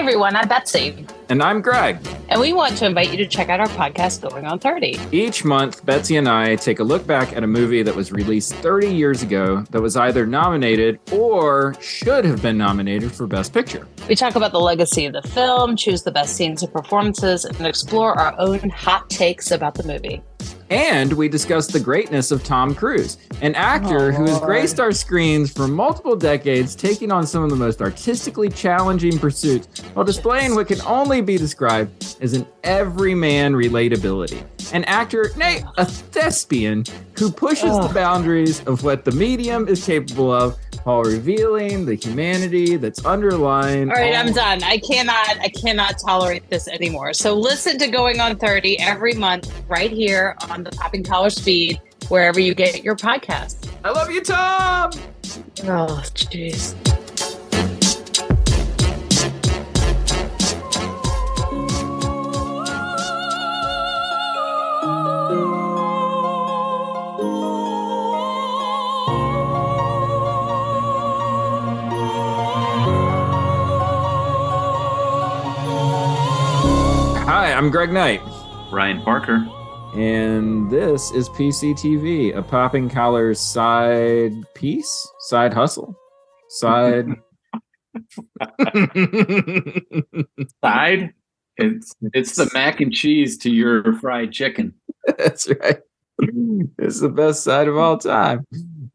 [0.00, 1.04] everyone, I'm Betsy.
[1.28, 1.98] And I'm Greg.
[2.30, 4.98] And we want to invite you to check out our podcast, Going on 30.
[5.12, 8.54] Each month, Betsy and I take a look back at a movie that was released
[8.54, 13.86] 30 years ago that was either nominated or should have been nominated for Best Picture.
[14.08, 17.66] We talk about the legacy of the film, choose the best scenes and performances, and
[17.66, 20.22] explore our own hot takes about the movie.
[20.70, 24.92] And we discussed the greatness of Tom Cruise, an actor oh, who has graced our
[24.92, 30.54] screens for multiple decades, taking on some of the most artistically challenging pursuits while displaying
[30.54, 34.44] what can only be described as an everyman relatability.
[34.72, 36.84] An actor, nay, a thespian,
[37.18, 37.88] who pushes oh.
[37.88, 43.90] the boundaries of what the medium is capable of while revealing the humanity that's underlying.
[43.90, 44.62] All right, all- I'm done.
[44.62, 47.12] I cannot, I cannot tolerate this anymore.
[47.12, 51.80] So listen to Going on 30 every month right here on the Popping Collars feed,
[52.08, 53.68] wherever you get your podcasts.
[53.84, 54.90] I love you, Tom.
[55.64, 56.74] Oh, jeez.
[77.26, 78.20] Hi, I'm Greg Knight.
[78.72, 79.46] Ryan Parker.
[79.94, 85.98] And this is PCTV, a popping collar side piece, side hustle,
[86.48, 87.08] side.
[90.62, 91.12] side?
[91.56, 94.74] It's it's the mac and cheese to your fried chicken.
[95.18, 95.80] That's right.
[96.78, 98.46] It's the best side of all time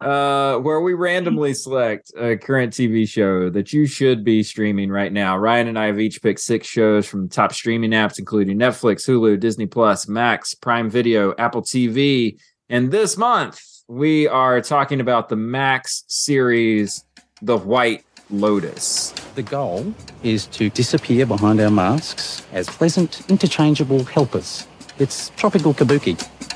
[0.06, 5.12] uh, where we randomly select a current TV show that you should be streaming right
[5.12, 5.36] now.
[5.38, 9.40] Ryan and I have each picked six shows from top streaming apps, including Netflix, Hulu,
[9.40, 12.38] Disney Plus, Max, Prime Video, Apple TV.
[12.70, 17.04] And this month, we are talking about the Max series,
[17.42, 19.12] The White Lotus.
[19.34, 24.68] The goal is to disappear behind our masks as pleasant, interchangeable helpers.
[24.98, 26.16] It's tropical kabuki.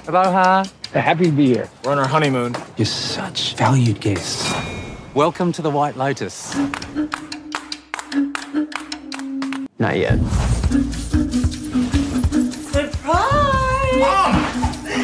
[0.10, 0.66] Aloha.
[0.92, 1.70] Happy to be here.
[1.84, 2.56] We're on our honeymoon.
[2.78, 4.52] You're such valued guests.
[5.14, 6.56] Welcome to the White Lotus.
[9.78, 10.18] Not yet.
[12.72, 14.00] Surprise!
[14.00, 14.34] Mom!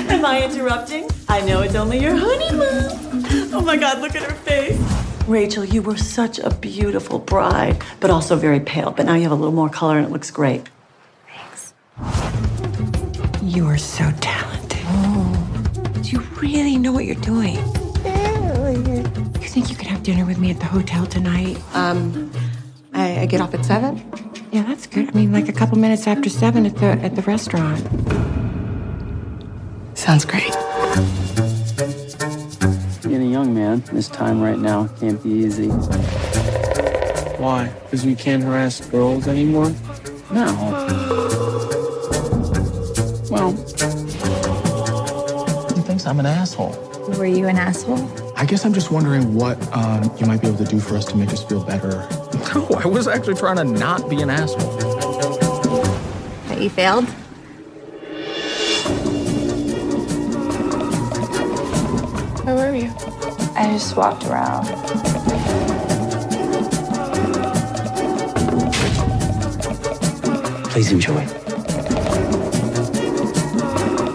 [0.09, 1.07] Am I interrupting?
[1.30, 3.53] I know it's only your honeymoon.
[3.53, 4.81] Oh my God, look at her face.
[5.28, 8.90] Rachel, you were such a beautiful bride, but also very pale.
[8.90, 10.68] But now you have a little more color and it looks great.
[11.28, 11.75] Thanks.
[13.44, 14.55] You are so talented.
[16.06, 17.56] Do you really know what you're doing?
[17.56, 21.58] You think you could have dinner with me at the hotel tonight?
[21.74, 22.32] Um,
[22.94, 24.04] I, I get off at seven.
[24.52, 25.10] Yeah, that's good.
[25.10, 27.80] I mean, like a couple minutes after seven at the at the restaurant.
[29.98, 30.54] Sounds great.
[33.02, 35.70] Being a young man, this time right now can't be easy.
[37.40, 37.70] Why?
[37.86, 39.74] Because we can't harass girls anymore?
[40.32, 40.46] No.
[43.32, 43.56] Well,
[46.06, 46.76] thinks I'm an asshole.
[47.18, 48.10] Were you an asshole?
[48.38, 51.06] I guess I'm just wondering what um, you might be able to do for us
[51.06, 52.08] to make us feel better.
[52.54, 54.78] No, I was actually trying to not be an asshole.
[56.48, 57.06] That you failed?
[62.46, 62.94] Where were you?
[63.58, 64.68] I just walked around.
[70.70, 71.26] Please enjoy.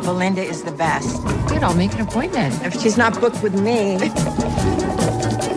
[0.02, 1.19] Belinda is the best.
[1.60, 2.54] Good, I'll make an appointment.
[2.64, 3.98] If she's not booked with me.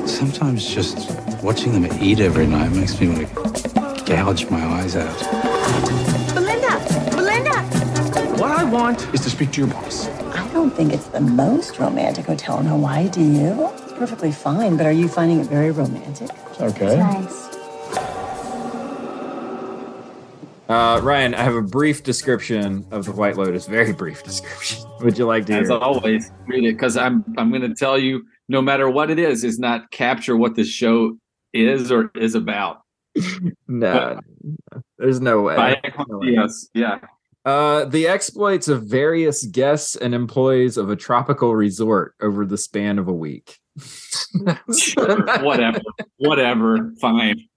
[0.06, 1.09] Sometimes just
[1.41, 5.18] watching them eat every night makes me want to gouge my eyes out.
[6.34, 7.16] Belinda!
[7.16, 7.62] Belinda!
[8.38, 10.09] What I want is to speak to your boss.
[10.36, 13.70] I don't think it's the most romantic hotel in Hawaii, do you?
[13.70, 16.31] It's perfectly fine, but are you finding it very romantic?
[16.50, 16.85] It's okay.
[16.85, 17.43] It's nice.
[20.73, 23.67] Uh, Ryan, I have a brief description of the White Lotus.
[23.67, 24.84] Very brief description.
[25.01, 25.53] Would you like to?
[25.53, 29.19] As always, read it because I'm I'm going to tell you, no matter what it
[29.19, 31.16] is, is not capture what the show
[31.53, 32.81] is or is about.
[33.67, 34.20] no,
[34.97, 35.78] there's no way.
[36.09, 36.31] No way.
[36.31, 36.97] Yes, yeah.
[37.46, 42.97] Uh, the exploits of various guests and employees of a tropical resort over the span
[42.97, 43.59] of a week.
[44.76, 45.81] sure, whatever,
[46.17, 47.47] whatever, fine.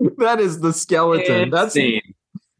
[0.18, 1.50] that is the skeleton.
[1.50, 1.76] That's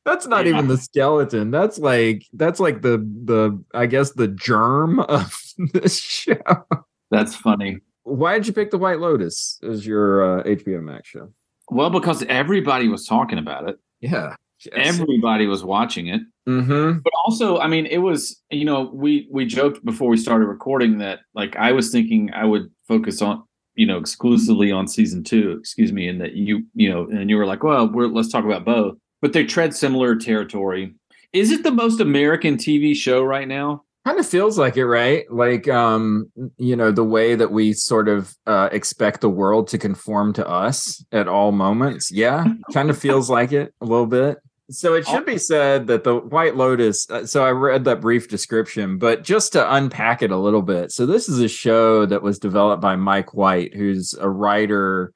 [0.04, 0.52] that's not yeah.
[0.52, 1.50] even the skeleton.
[1.50, 5.40] That's like that's like the the I guess the germ of
[5.72, 6.66] this show.
[7.10, 7.78] That's funny.
[8.04, 11.32] Why did you pick the White Lotus as your uh, HBO Max show?
[11.68, 13.78] Well, because everybody was talking about it.
[14.00, 14.34] Yeah.
[14.64, 15.00] Yes.
[15.00, 16.20] Everybody was watching it.
[16.48, 16.98] Mm-hmm.
[16.98, 20.98] But also, I mean, it was, you know, we we joked before we started recording
[20.98, 23.44] that like I was thinking I would focus on
[23.80, 27.36] you know, exclusively on season two, excuse me, and that you, you know, and you
[27.38, 28.98] were like, well, we're, let's talk about both.
[29.22, 30.94] But they tread similar territory.
[31.32, 33.84] Is it the most American TV show right now?
[34.06, 38.08] kind of feels like it right like um you know the way that we sort
[38.08, 42.96] of uh expect the world to conform to us at all moments yeah kind of
[42.96, 44.38] feels like it a little bit
[44.70, 48.28] so it should be said that the white lotus uh, so i read that brief
[48.28, 52.22] description but just to unpack it a little bit so this is a show that
[52.22, 55.12] was developed by mike white who's a writer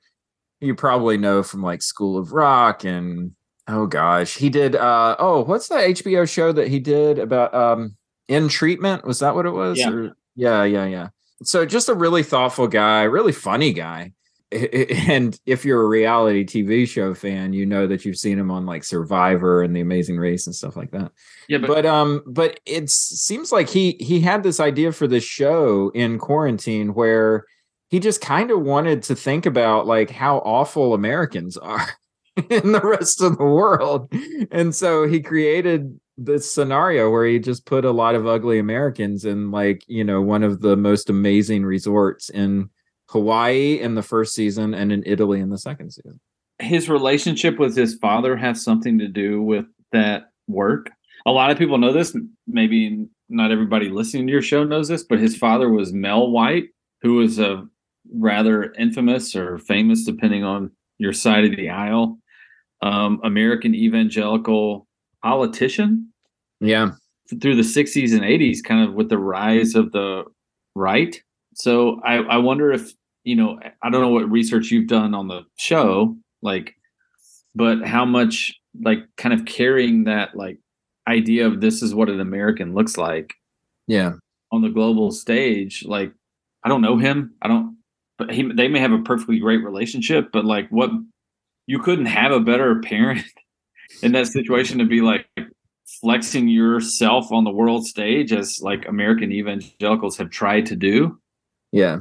[0.61, 3.33] you probably know from like school of rock and
[3.69, 7.97] oh gosh he did uh oh what's that hbo show that he did about um
[8.29, 9.05] in treatment?
[9.05, 9.79] Was that what it was?
[9.79, 9.91] Yeah.
[9.91, 11.09] Or- yeah yeah yeah.
[11.43, 14.13] So just a really thoughtful guy really funny guy
[15.09, 18.67] and if you're a reality tv show fan you know that you've seen him on
[18.67, 21.11] like survivor and the amazing race and stuff like that.
[21.49, 25.25] Yeah, but, but um but it seems like he he had this idea for this
[25.25, 27.47] show in quarantine where
[27.89, 31.89] he just kind of wanted to think about like how awful americans are
[32.51, 34.13] in the rest of the world.
[34.51, 39.25] And so he created this scenario where he just put a lot of ugly americans
[39.25, 42.71] in like you know one of the most amazing resorts in
[43.15, 46.21] hawaii in the first season and in italy in the second season
[46.61, 50.91] his relationship with his father has something to do with that work.
[51.27, 52.17] A lot of people know this.
[52.47, 56.69] Maybe not everybody listening to your show knows this, but his father was Mel White,
[57.01, 57.67] who was a
[58.13, 62.19] rather infamous or famous, depending on your side of the aisle,
[62.83, 64.87] um, American evangelical
[65.23, 66.13] politician
[66.61, 66.91] yeah
[67.41, 70.25] through the 60s and 80s, kind of with the rise of the
[70.75, 71.19] right.
[71.55, 72.93] So I, I wonder if,
[73.25, 76.75] you know, I don't know what research you've done on the show, like,
[77.55, 80.59] but how much, like, kind of carrying that, like,
[81.09, 83.35] idea of this is what an American looks like
[83.87, 84.13] yeah
[84.55, 85.85] on the global stage.
[85.85, 86.13] Like,
[86.63, 87.35] I don't know him.
[87.43, 87.77] I don't,
[88.17, 90.91] but he, they may have a perfectly great relationship, but like, what,
[91.67, 93.25] you couldn't have a better parent
[94.03, 95.27] in that situation to be like,
[96.01, 101.19] flexing yourself on the world stage as like American evangelicals have tried to do
[101.73, 101.99] yeah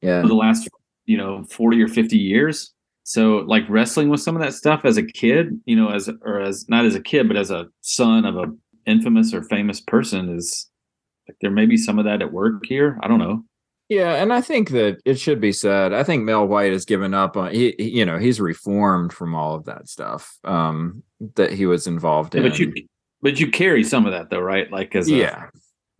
[0.00, 0.22] yeah.
[0.22, 0.68] for the last
[1.06, 2.72] you know 40 or 50 years.
[3.04, 6.40] So like wrestling with some of that stuff as a kid you know as or
[6.40, 8.46] as not as a kid but as a son of a
[8.86, 10.70] infamous or famous person is
[11.28, 12.98] like there may be some of that at work here.
[13.02, 13.44] I don't know.
[13.88, 15.92] Yeah, and I think that it should be said.
[15.92, 19.54] I think Mel White has given up on he, you know, he's reformed from all
[19.54, 21.02] of that stuff um
[21.34, 22.42] that he was involved in.
[22.42, 22.72] but you
[23.22, 24.70] but you carry some of that though right?
[24.70, 25.14] Like as a,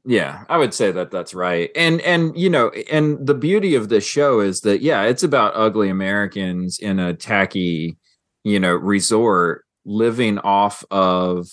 [0.07, 0.45] yeah.
[0.49, 1.71] I would say that that's right.
[1.75, 5.57] And and you know, and the beauty of this show is that yeah, it's about
[5.57, 7.97] ugly Americans in a tacky,
[8.45, 11.49] you know, resort living off of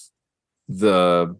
[0.67, 1.35] the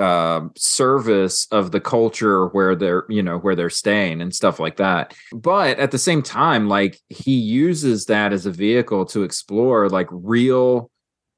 [0.00, 4.78] uh, service of the culture where they're you know where they're staying and stuff like
[4.78, 9.90] that but at the same time like he uses that as a vehicle to explore
[9.90, 10.90] like real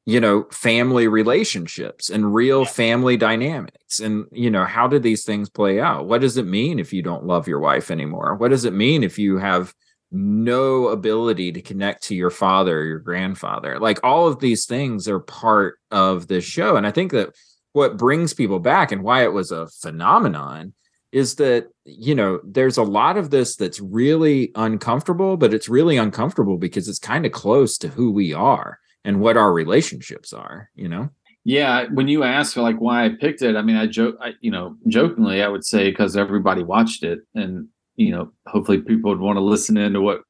[0.05, 5.49] you know family relationships and real family dynamics and you know how do these things
[5.49, 6.07] play out?
[6.07, 8.35] What does it mean if you don't love your wife anymore?
[8.35, 9.73] What does it mean if you have
[10.11, 13.79] no ability to connect to your father or your grandfather?
[13.79, 16.77] Like all of these things are part of this show.
[16.77, 17.31] And i think that
[17.73, 20.75] what brings people back and why it was a phenomenon
[21.11, 25.97] is that you know there's a lot of this that's really uncomfortable but it's really
[25.97, 30.71] uncomfortable because it's kind of close to who we are and what our relationships are
[30.75, 31.11] you know
[31.45, 34.51] Yeah, when you ask like why I picked it, I mean, I joke, I, you
[34.53, 37.67] know, jokingly, I would say because everybody watched it, and
[37.97, 40.21] you know, hopefully people would want to listen into what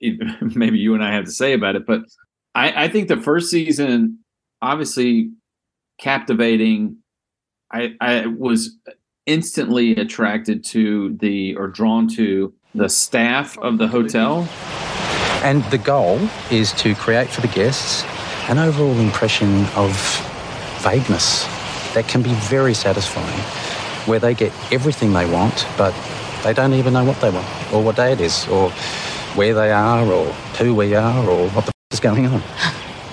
[0.00, 1.86] maybe you and I have to say about it.
[1.86, 2.02] But
[2.54, 4.20] I, I think the first season,
[4.62, 5.30] obviously,
[5.98, 6.96] captivating.
[7.72, 8.76] I, I was
[9.26, 14.48] instantly attracted to the or drawn to the staff of the hotel.
[15.42, 16.18] And the goal
[16.50, 18.04] is to create for the guests
[18.50, 19.92] an overall impression of
[20.82, 21.44] vagueness
[21.94, 23.38] that can be very satisfying,
[24.06, 25.94] where they get everything they want, but
[26.42, 28.70] they don't even know what they want, or what day it is, or
[29.36, 30.24] where they are, or
[30.58, 32.42] who we are, or what the f- is going on.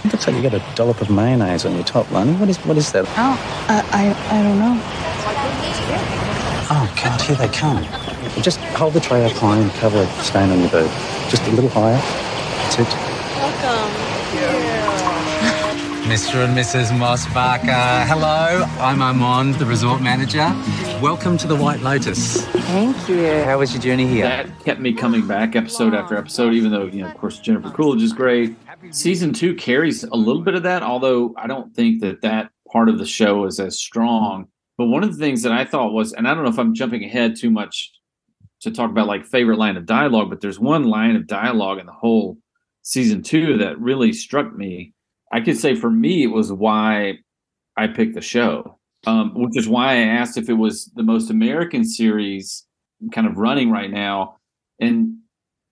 [0.03, 2.33] It looks like you got a dollop of mayonnaise on your top, Lonnie.
[2.33, 3.05] What is what is that?
[3.09, 3.37] Oh,
[3.69, 4.81] I, I, I don't know.
[6.69, 7.83] Oh God, here they come.
[8.41, 10.91] Just hold the tray up high and cover a stain on your boot.
[11.29, 11.97] Just a little higher.
[11.97, 13.06] That's it.
[16.07, 16.45] Mr.
[16.45, 16.97] and Mrs.
[16.97, 18.07] Mossbacher.
[18.07, 20.47] Hello, I'm Armand, the resort manager.
[21.01, 22.45] Welcome to the White Lotus.
[22.45, 23.43] Thank you.
[23.43, 24.23] How was your journey here?
[24.23, 27.69] That kept me coming back episode after episode, even though, you know, of course, Jennifer
[27.71, 28.55] Coolidge is great.
[28.91, 32.87] Season two carries a little bit of that, although I don't think that that part
[32.87, 34.47] of the show is as strong.
[34.77, 36.73] But one of the things that I thought was, and I don't know if I'm
[36.73, 37.91] jumping ahead too much
[38.61, 41.85] to talk about like favorite line of dialogue, but there's one line of dialogue in
[41.85, 42.37] the whole
[42.81, 44.93] season two that really struck me.
[45.31, 47.19] I could say for me, it was why
[47.75, 51.29] I picked the show, um, which is why I asked if it was the most
[51.29, 52.65] American series
[53.11, 54.37] kind of running right now.
[54.79, 55.17] And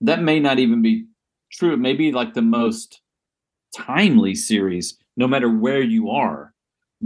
[0.02, 1.06] that may not even be
[1.52, 1.74] true.
[1.74, 3.02] It may be like the most
[3.76, 6.54] timely series, no matter where you are,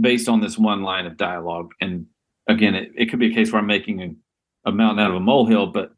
[0.00, 1.70] based on this one line of dialogue.
[1.80, 2.06] And
[2.48, 5.16] again, it, it could be a case where I'm making a, a mountain out of
[5.16, 5.92] a molehill, but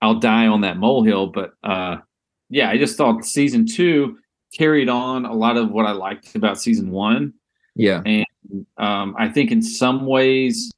[0.00, 1.28] I'll die on that molehill.
[1.28, 1.98] But uh,
[2.50, 4.18] yeah, I just thought season two
[4.54, 7.34] carried on a lot of what I liked about season one.
[7.74, 8.02] Yeah.
[8.04, 8.26] And
[8.78, 10.70] um, I think in some ways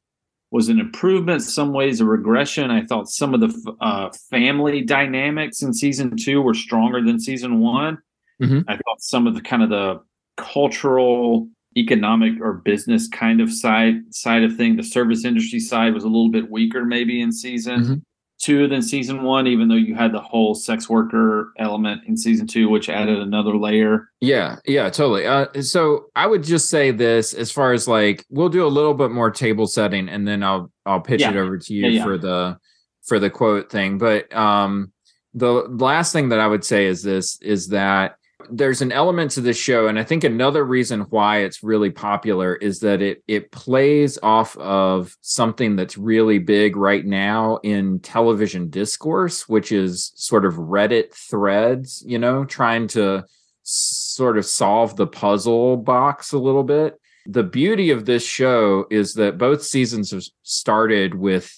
[0.51, 2.71] was an improvement, some ways a regression.
[2.71, 7.61] I thought some of the uh, family dynamics in season two were stronger than season
[7.61, 7.99] one.
[8.41, 8.61] Mm-hmm.
[8.69, 10.01] I thought some of the kind of the
[10.37, 16.05] cultural, economic, or business kind of side side of thing, the service industry side was
[16.05, 17.95] a little bit weaker maybe in season Mm-hmm.
[18.39, 22.47] Two than season one, even though you had the whole sex worker element in season
[22.47, 24.09] two, which added another layer.
[24.21, 25.27] Yeah, yeah, totally.
[25.27, 28.95] Uh, so I would just say this as far as like we'll do a little
[28.95, 31.31] bit more table setting, and then I'll I'll pitch Yeah.
[31.31, 32.05] it over to you Yeah, yeah.
[32.05, 32.59] for the
[33.07, 33.99] for the quote thing.
[33.99, 34.93] But um,
[35.35, 38.18] the last thing that I would say is this: is that
[38.51, 42.55] there's an element to this show, and I think another reason why it's really popular
[42.55, 48.71] is that it it plays off of something that's really big right now in television
[48.71, 52.03] discourse, which is sort of Reddit threads.
[52.07, 53.25] You know, trying to
[53.65, 56.99] sort of solve the puzzle box a little bit.
[57.27, 61.53] The beauty of this show is that both seasons have started with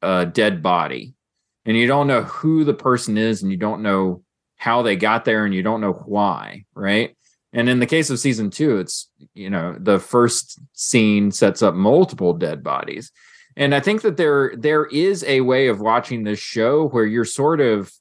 [0.00, 1.14] a dead body,
[1.66, 4.23] and you don't know who the person is, and you don't know
[4.64, 7.14] how they got there, and you don't know why, right?
[7.52, 11.74] And in the case of season two, it's you know the first scene sets up
[11.74, 13.12] multiple dead bodies,
[13.56, 17.26] and I think that there there is a way of watching this show where you're
[17.26, 17.92] sort of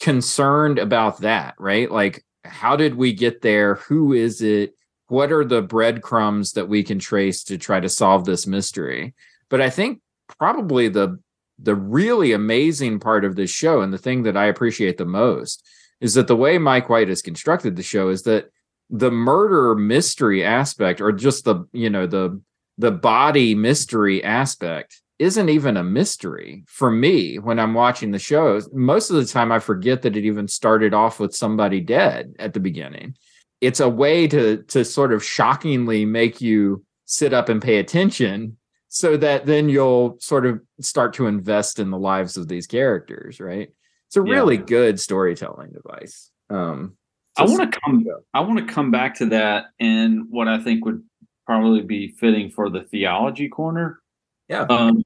[0.00, 1.90] concerned about that, right?
[1.90, 3.74] Like, how did we get there?
[3.74, 4.72] Who is it?
[5.08, 9.14] What are the breadcrumbs that we can trace to try to solve this mystery?
[9.50, 10.00] But I think
[10.38, 11.20] probably the
[11.58, 15.62] the really amazing part of this show and the thing that I appreciate the most
[16.00, 18.50] is that the way Mike White has constructed the show is that
[18.90, 22.40] the murder mystery aspect or just the you know the
[22.78, 28.68] the body mystery aspect isn't even a mystery for me when I'm watching the shows.
[28.72, 32.52] Most of the time, I forget that it even started off with somebody dead at
[32.52, 33.16] the beginning.
[33.62, 38.58] It's a way to to sort of shockingly make you sit up and pay attention,
[38.88, 43.40] so that then you'll sort of start to invest in the lives of these characters.
[43.40, 43.70] Right?
[44.08, 44.32] It's a Yeah.
[44.34, 46.30] really good storytelling device.
[46.50, 46.96] Um,
[47.38, 48.04] I want to come.
[48.32, 51.02] I want to come back to that and what I think would
[51.44, 54.00] probably be fitting for the theology corner.
[54.48, 54.62] Yeah.
[54.62, 55.02] Um,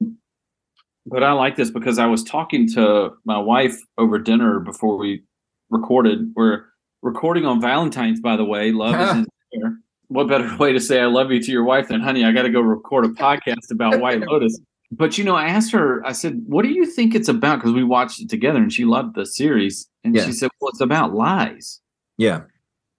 [1.05, 5.23] but I like this because I was talking to my wife over dinner before we
[5.69, 6.31] recorded.
[6.35, 6.65] We're
[7.01, 8.71] recording on Valentine's, by the way.
[8.71, 9.77] Love is in the air.
[10.07, 12.43] What better way to say I love you to your wife than, honey, I got
[12.43, 14.59] to go record a podcast about White Lotus.
[14.91, 16.05] But you know, I asked her.
[16.05, 18.83] I said, "What do you think it's about?" Because we watched it together, and she
[18.85, 19.87] loved the series.
[20.03, 20.25] And Yeah.
[20.25, 21.79] she said, "Well, it's about lies."
[22.17, 22.41] yeah.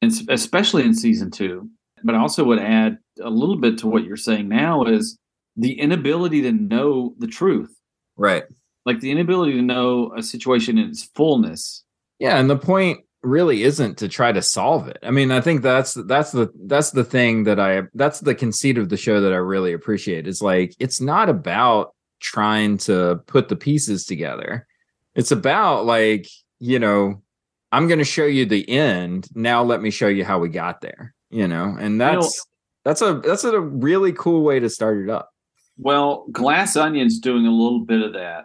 [0.00, 1.70] and especially in season two.
[2.02, 5.16] But I also would add a little bit to what you're saying now is
[5.56, 7.78] the inability to know the truth,
[8.16, 8.42] Right.
[8.84, 11.84] like the inability to know a situation in its fullness.
[12.18, 14.98] Yeah, and the point really isn't to try to solve it.
[15.02, 18.78] I mean, I think that's that's the that's the thing that I that's the conceit
[18.78, 20.26] of the show that I really appreciate.
[20.26, 24.66] Is like it's not about trying to put the pieces together.
[25.14, 26.26] It's about like,
[26.58, 27.22] you know,
[27.70, 29.28] I'm going to show you the end.
[29.34, 31.76] Now let me show you how we got there, you know.
[31.78, 32.46] And know- that's
[32.84, 35.30] that's a that's a really cool way to start it up.
[35.78, 38.44] Well, Glass Onion's doing a little bit of that.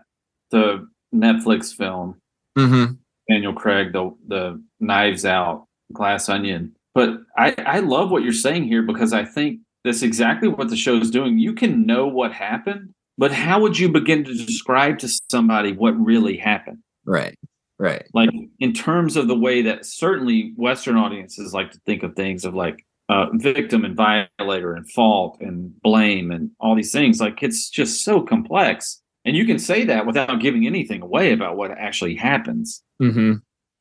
[0.50, 2.22] The Netflix film,
[2.57, 2.93] Mm-hmm.
[3.29, 6.75] Daniel Craig, the the Knives Out, Glass Onion.
[6.93, 10.75] But I I love what you're saying here because I think that's exactly what the
[10.75, 11.38] show is doing.
[11.39, 15.91] You can know what happened, but how would you begin to describe to somebody what
[15.91, 16.79] really happened?
[17.05, 17.38] Right.
[17.79, 18.07] Right.
[18.12, 22.43] like in terms of the way that certainly Western audiences like to think of things
[22.43, 27.22] of like uh, victim and violator and fault and blame and all these things.
[27.22, 31.57] Like it's just so complex, and you can say that without giving anything away about
[31.57, 33.34] what actually happens Mm-hmm.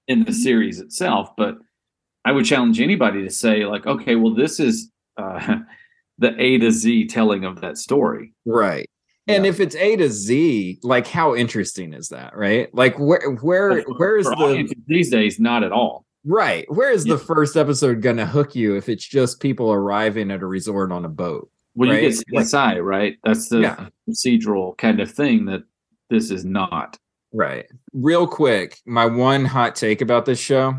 [0.08, 1.30] in the series itself.
[1.38, 1.54] But
[2.26, 5.60] I would challenge anybody to say like, okay, well, this is uh,
[6.18, 8.34] the A to Z telling of that story.
[8.44, 8.86] Right.
[9.28, 12.68] And if it's A to Z, like how interesting is that, right?
[12.74, 15.40] Like where where where is the these days?
[15.40, 16.04] Not at all.
[16.24, 16.64] right?
[16.68, 20.46] Where is the first episode gonna hook you if it's just people arriving at a
[20.46, 21.50] resort on a boat?
[21.76, 22.02] Well, right?
[22.02, 23.16] you get CSI, right?
[23.22, 23.88] That's the Yeah.
[24.08, 25.62] procedural kind of thing that
[26.10, 26.98] this is not.
[27.32, 27.66] Right.
[27.92, 30.76] Real quick, my one hot take about this show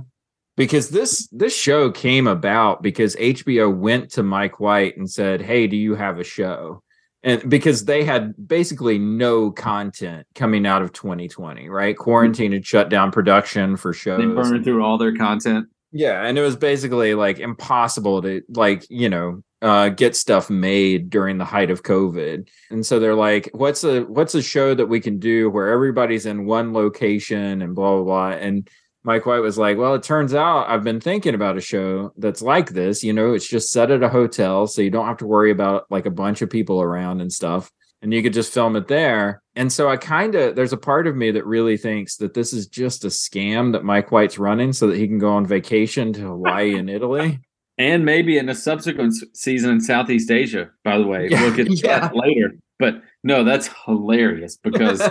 [0.56, 5.68] because this this show came about because HBO went to Mike White and said, "Hey,
[5.68, 6.82] do you have a show?"
[7.24, 11.96] And because they had basically no content coming out of 2020, right?
[11.98, 14.20] Quarantine had shut down production for shows.
[14.20, 15.68] They burned through all their content.
[15.92, 21.10] Yeah, and it was basically like impossible to like, you know, uh get stuff made
[21.10, 22.48] during the height of COVID.
[22.70, 26.26] And so they're like, what's a what's a show that we can do where everybody's
[26.26, 28.30] in one location and blah blah blah.
[28.38, 28.70] And
[29.08, 32.42] Mike White was like, Well, it turns out I've been thinking about a show that's
[32.42, 33.04] like this.
[33.06, 35.86] You know, it's just set at a hotel, so you don't have to worry about
[35.90, 37.72] like a bunch of people around and stuff.
[38.02, 39.42] And you could just film it there.
[39.58, 42.54] And so I kind of, there's a part of me that really thinks that this
[42.54, 46.14] is just a scam that Mike White's running so that he can go on vacation
[46.14, 47.40] to Hawaii and Italy.
[47.80, 51.28] And maybe in a subsequent season in Southeast Asia, by the way.
[51.30, 52.00] Yeah, we'll get to yeah.
[52.00, 52.56] that later.
[52.80, 55.08] But no, that's hilarious because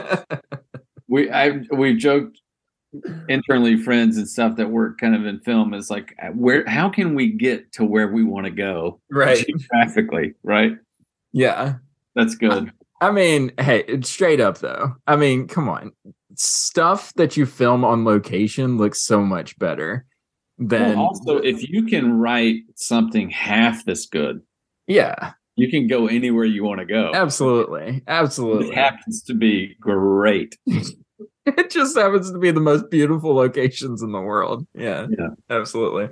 [1.08, 2.40] we I we've joked
[3.28, 6.88] internally friends and stuff that work kind of in film is like uh, where how
[6.88, 9.46] can we get to where we want to go Right.
[9.46, 10.76] geographically right
[11.32, 11.74] yeah.
[12.16, 14.94] that's good I mean, hey, it's straight up though.
[15.06, 15.92] I mean, come on.
[16.34, 20.06] Stuff that you film on location looks so much better
[20.58, 24.40] than well, also if you can write something half this good
[24.86, 28.02] yeah, you can go anywhere you want to go absolutely.
[28.06, 28.68] Absolutely.
[28.68, 30.56] it happens to be great
[31.58, 34.66] it just happens to be the most beautiful locations in the world.
[34.74, 35.06] Yeah.
[35.18, 35.28] Yeah.
[35.48, 36.08] Absolutely.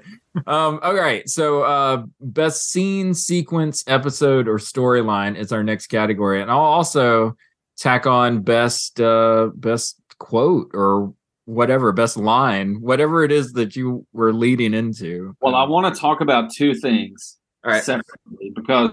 [0.47, 1.29] Um, all right.
[1.29, 6.41] So uh best scene, sequence, episode, or storyline is our next category.
[6.41, 7.37] And I'll also
[7.76, 11.12] tack on best uh best quote or
[11.47, 15.37] whatever, best line, whatever it is that you were leading into.
[15.41, 17.83] well i want to talk about two things All right.
[17.83, 18.93] separately because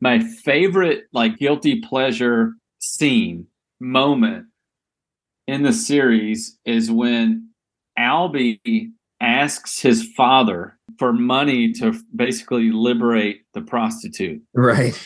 [0.00, 3.46] my favorite like guilty pleasure scene
[3.80, 4.46] moment
[5.46, 7.50] in the series is when
[7.98, 14.42] Albie asks his father for money to basically liberate the prostitute.
[14.54, 14.98] Right.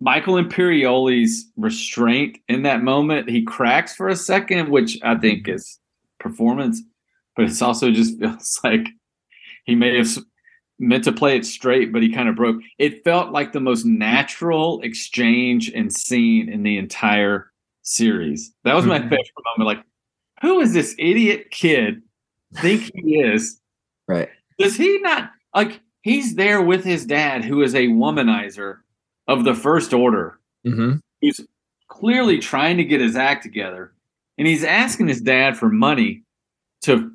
[0.00, 5.78] Michael Imperioli's restraint in that moment, he cracks for a second, which I think is
[6.20, 6.82] performance,
[7.36, 8.88] but it's also just feels like
[9.64, 10.08] he may have
[10.78, 12.56] meant to play it straight, but he kind of broke.
[12.78, 17.50] It felt like the most natural exchange and scene in the entire
[17.82, 18.52] series.
[18.64, 19.04] That was my Mhm.
[19.04, 19.66] favorite moment.
[19.78, 19.84] Like,
[20.44, 22.02] who is this idiot kid
[22.56, 23.58] think he is?
[24.06, 24.28] Right.
[24.58, 28.78] Does he not like he's there with his dad, who is a womanizer
[29.26, 30.96] of the first order, Mm-hmm.
[31.20, 31.40] who's
[31.88, 33.92] clearly trying to get his act together,
[34.38, 36.22] and he's asking his dad for money
[36.82, 37.10] to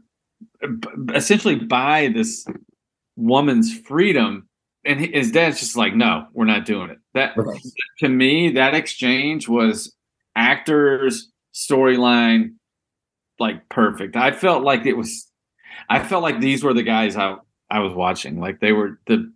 [1.13, 2.45] essentially buy this
[3.15, 4.47] woman's freedom.
[4.85, 6.99] And his dad's just like, no, we're not doing it.
[7.13, 7.59] That Right.
[7.99, 9.93] to me, that exchange was
[10.35, 12.53] actors, storyline,
[13.39, 14.15] like perfect.
[14.15, 15.27] I felt like it was
[15.89, 17.37] I felt like these were the guys I
[17.69, 18.39] I was watching.
[18.39, 19.31] Like they were the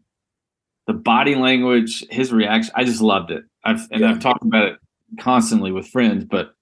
[0.88, 2.72] the body language, his reaction.
[2.76, 3.44] I just loved it.
[3.64, 4.12] I've and Yeah.
[4.12, 4.78] I've talked about it
[5.20, 6.54] constantly with friends, but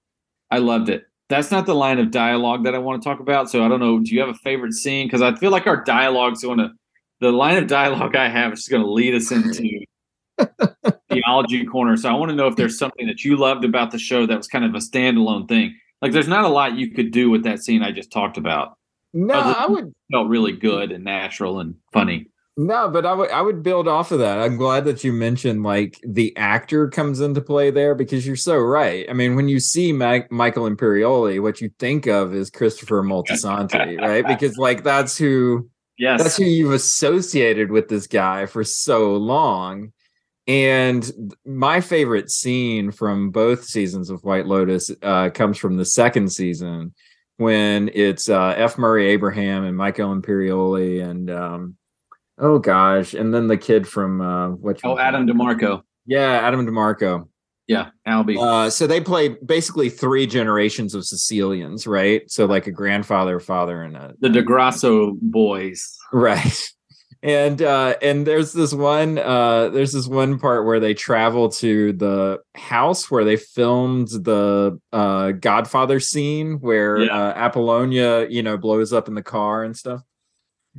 [0.50, 1.04] I loved it.
[1.28, 3.50] That's not the line of dialogue that I want to talk about.
[3.50, 3.98] So I don't know.
[4.00, 5.06] Do you have a favorite scene?
[5.06, 6.70] Because I feel like our dialogue's going to
[7.20, 9.84] the line of dialogue I have is going to lead us into
[11.08, 11.96] theology corner.
[11.96, 14.36] So I want to know if there's something that you loved about the show that
[14.36, 15.74] was kind of a standalone thing.
[16.02, 18.76] Like there's not a lot you could do with that scene I just talked about.
[19.14, 22.26] No, I would felt really good and natural and funny.
[22.56, 24.38] No, but I would I would build off of that.
[24.38, 28.58] I'm glad that you mentioned like the actor comes into play there because you're so
[28.58, 29.06] right.
[29.08, 33.98] I mean, when you see Mag- Michael Imperioli, what you think of is Christopher Moltisanti,
[34.00, 34.26] right?
[34.26, 36.22] Because like that's who Yes.
[36.22, 39.92] that's who you've associated with this guy for so long.
[40.46, 46.32] And my favorite scene from both seasons of White Lotus uh, comes from the second
[46.32, 46.94] season
[47.36, 48.76] when it's uh, F.
[48.76, 51.76] Murray Abraham and Michael Imperioli and um,
[52.38, 54.80] oh gosh, and then the kid from uh, what?
[54.84, 55.82] oh, Adam DiMarco.
[56.06, 57.28] Yeah, Adam DiMarco.
[57.68, 58.36] Yeah, Albie.
[58.36, 62.28] Uh, so they play basically three generations of Sicilians, right?
[62.28, 65.96] So like a grandfather, father, and a the Di Grasso boys.
[66.12, 66.72] right
[67.22, 71.92] and uh and there's this one uh there's this one part where they travel to
[71.92, 77.16] the house where they filmed the uh godfather scene where Yeah.
[77.16, 80.00] uh apollonia you know blows up in the car and stuff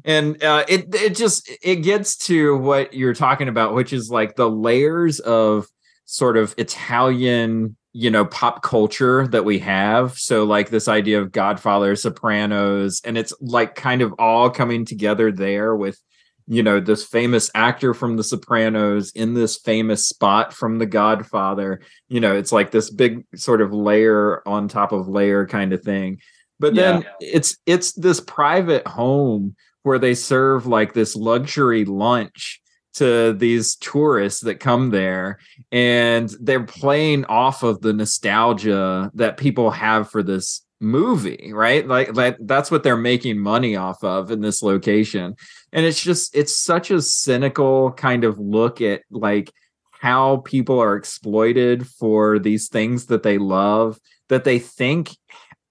[0.03, 4.35] and uh it it just it gets to what you're talking about which is like
[4.35, 5.67] the layers of
[6.05, 11.31] sort of italian you know pop culture that we have so like this idea of
[11.31, 16.01] godfather sopranos and it's like kind of all coming together there with
[16.47, 21.79] you know this famous actor from the sopranos in this famous spot from the godfather
[22.09, 25.81] you know it's like this big sort of layer on top of layer kind of
[25.81, 26.19] thing
[26.59, 27.07] but then Yeah.
[27.19, 32.61] it's it's this private home where they serve like this luxury lunch
[32.93, 35.39] to these tourists that come there
[35.71, 41.87] and they're playing off of the nostalgia that people have for this movie right?
[41.87, 45.35] Like like that's what they're making money off of in this location.
[45.71, 49.51] And it's just it's such a cynical kind of look at like
[49.91, 55.11] how people are exploited for these things that they love that they think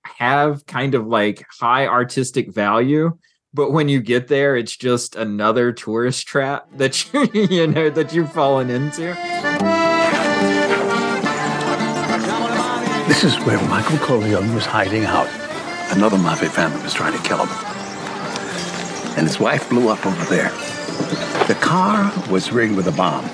[0.04, 3.10] have kind of like high artistic value
[3.54, 8.12] but when you get there it's just another tourist trap that you you know that
[8.12, 9.16] you've fallen into
[13.08, 15.28] This is where Michael Corleone was hiding out.
[15.94, 17.48] Another mafia family was trying to kill him.
[19.18, 20.50] And his wife blew up over there.
[21.46, 23.28] The car was rigged with a bomb,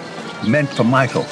[0.45, 1.23] meant for Michael.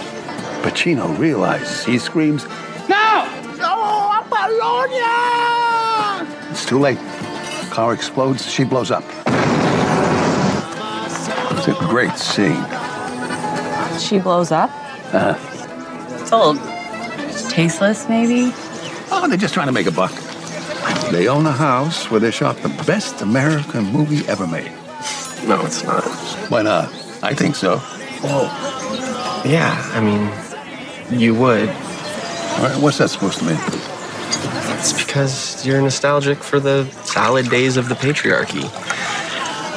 [0.62, 1.84] Pacino realizes.
[1.84, 2.46] He screams,
[2.88, 3.26] No!
[3.58, 5.10] No, Apollonia!
[6.50, 6.98] It's too late.
[7.76, 9.04] Car explodes, she blows up.
[11.58, 12.64] It's a great scene.
[13.98, 14.70] She blows up.
[15.12, 15.34] Uh,
[16.18, 16.56] It's old.
[16.56, 18.50] little tasteless, maybe.
[19.10, 20.10] oh, they're just trying to make a buck.
[21.10, 24.72] They own a house where they shot the best American movie ever made.
[25.46, 26.02] No, it's not.
[26.48, 26.88] Why not?
[27.22, 27.82] I think so.
[28.22, 28.44] Well,
[29.44, 31.68] yeah, I mean, you would.
[31.68, 33.58] All right, what's that supposed to mean?
[34.78, 38.62] It's because you're nostalgic for the solid days of the patriarchy.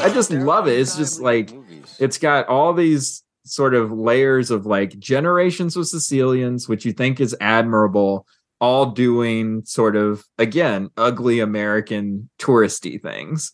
[0.04, 0.78] I just love it.
[0.80, 1.52] It's just like
[2.00, 7.20] it's got all these sort of layers of like generations of Sicilians, which you think
[7.20, 8.28] is admirable,
[8.62, 13.52] all doing sort of again ugly American touristy things.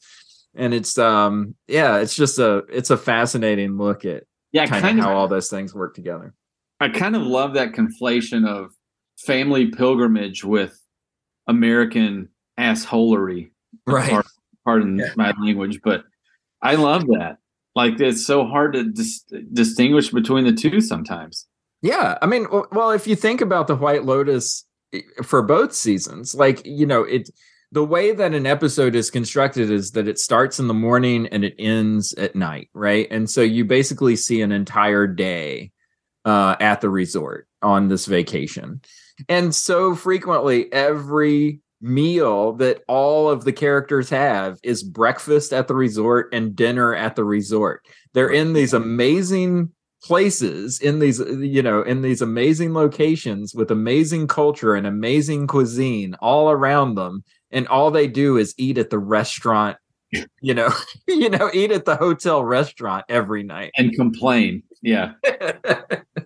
[0.56, 5.00] And it's um yeah, it's just a it's a fascinating look at Yeah, kind, kind
[5.00, 6.34] of of- how all those things work together.
[6.80, 8.72] I kind of love that conflation of
[9.26, 10.78] family pilgrimage with
[11.48, 12.30] American
[12.60, 13.52] assholery.
[13.86, 14.10] Right.
[14.10, 14.26] Par-
[14.64, 16.06] Pardon my language, but
[16.62, 17.38] I love that.
[17.76, 21.48] Like it's so hard to dis- distinguish between the two sometimes.
[21.84, 24.66] Yeah, I mean, well, if you think about the White Lotus
[25.24, 27.30] for both seasons, like you know, it
[27.72, 31.44] the way that an episode is constructed is that it starts in the morning and
[31.44, 33.08] it ends at night, right?
[33.12, 35.72] And so you basically see an entire day
[36.24, 38.82] uh, at the resort on this vacation,
[39.30, 45.76] and so frequently every meal that all of the characters have is breakfast at the
[45.76, 47.82] resort and dinner at the resort.
[48.14, 49.72] They're in these amazing
[50.06, 56.14] places in these you know in these amazing locations with amazing culture and amazing cuisine
[56.20, 59.78] all around them and all they do is eat at the restaurant
[60.42, 60.72] you know
[61.08, 65.14] you know eat at the hotel restaurant every night and complain yeah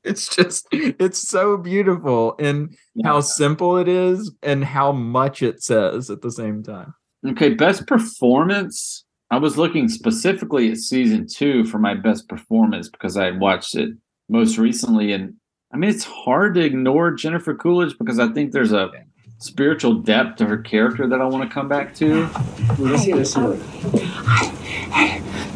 [0.04, 6.10] it's just it's so beautiful in how simple it is and how much it says
[6.10, 6.94] at the same time
[7.26, 9.04] Okay, best performance.
[9.30, 13.90] I was looking specifically at season two for my best performance because I watched it
[14.28, 15.12] most recently.
[15.12, 15.34] And
[15.72, 18.90] I mean, it's hard to ignore Jennifer Coolidge because I think there's a
[19.38, 22.26] spiritual depth to her character that I want to come back to.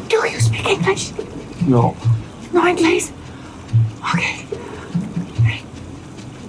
[0.07, 1.11] Do you speak English?
[1.61, 1.97] No.
[2.53, 3.09] No English?
[4.15, 4.45] Okay.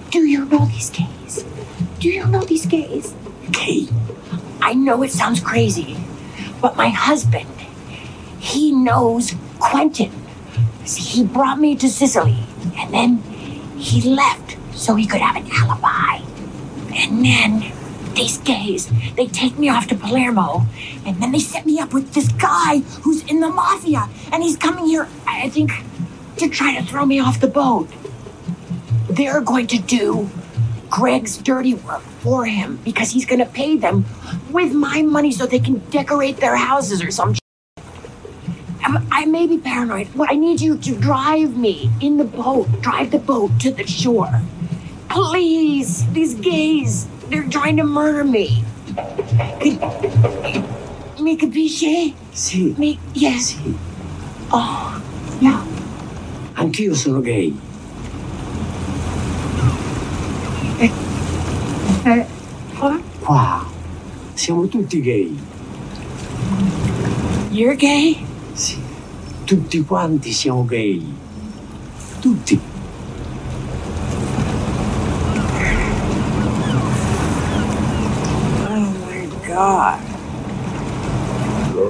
[0.09, 1.43] Do you know these gays?
[1.99, 3.13] Do you know these gays?
[3.51, 3.89] Gay?
[4.61, 5.97] I know it sounds crazy,
[6.61, 7.49] but my husband,
[8.39, 10.13] he knows Quentin.
[10.85, 12.37] He brought me to Sicily,
[12.77, 13.17] and then
[13.77, 16.23] he left so he could have an alibi.
[16.95, 17.73] And then
[18.13, 20.65] these gays, they take me off to Palermo,
[21.05, 24.55] and then they set me up with this guy who's in the mafia, and he's
[24.55, 25.71] coming here, I think,
[26.39, 27.89] to try to throw me off the boat.
[29.09, 30.29] They're going to do
[30.89, 34.05] Greg's dirty work for him because he's going to pay them
[34.51, 37.35] with my money so they can decorate their houses or some.
[38.83, 43.11] I'm- may be paranoid, but I need you to drive me in the boat, drive
[43.11, 44.41] the boat to the shore.
[45.09, 48.63] Please, these gays, they're trying to murder me.
[49.61, 49.77] Could,
[51.21, 52.15] mi capisci?
[52.33, 52.77] Sì.
[52.77, 53.59] Mi, yes.
[54.51, 54.99] Oh,
[55.39, 55.76] yeah.
[56.59, 57.55] Anch'io sono gay.
[62.03, 62.25] Eh,
[62.79, 62.99] what?
[63.19, 63.63] Qua
[64.33, 65.37] siamo tutti gay.
[67.51, 68.17] You're gay?
[68.53, 68.77] Sì.
[69.43, 71.05] Tutti quanti siamo gay.
[72.19, 72.59] Tutti.
[78.65, 79.99] Oh my god.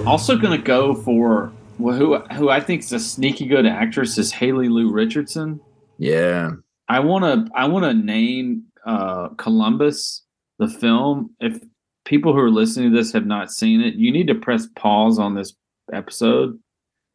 [0.06, 4.18] Also, going to go for Well, who who I think is a sneaky good actress
[4.18, 5.60] is Haley Lu Richardson.
[5.98, 6.52] Yeah.
[6.90, 10.24] I want to I want to name uh, Columbus
[10.60, 11.32] the film.
[11.40, 11.60] If
[12.06, 15.20] people who are listening to this have not seen it, you need to press pause
[15.20, 15.54] on this
[15.94, 16.58] episode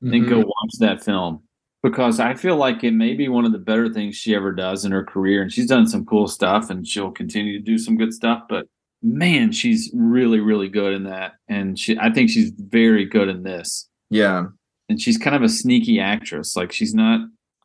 [0.03, 0.45] and go Mhm.
[0.45, 1.43] watch that film
[1.83, 4.85] because I feel like it may be one of the better things she ever does
[4.85, 5.43] in her career.
[5.43, 8.43] And she's done some cool stuff and she'll continue to do some good stuff.
[8.49, 8.67] But
[9.03, 11.35] man, she's really, really good in that.
[11.49, 13.89] And she, I think she's very good in this.
[14.13, 14.47] Yeah.
[14.89, 16.57] And she's kind of a sneaky actress.
[16.57, 17.21] Like she's not,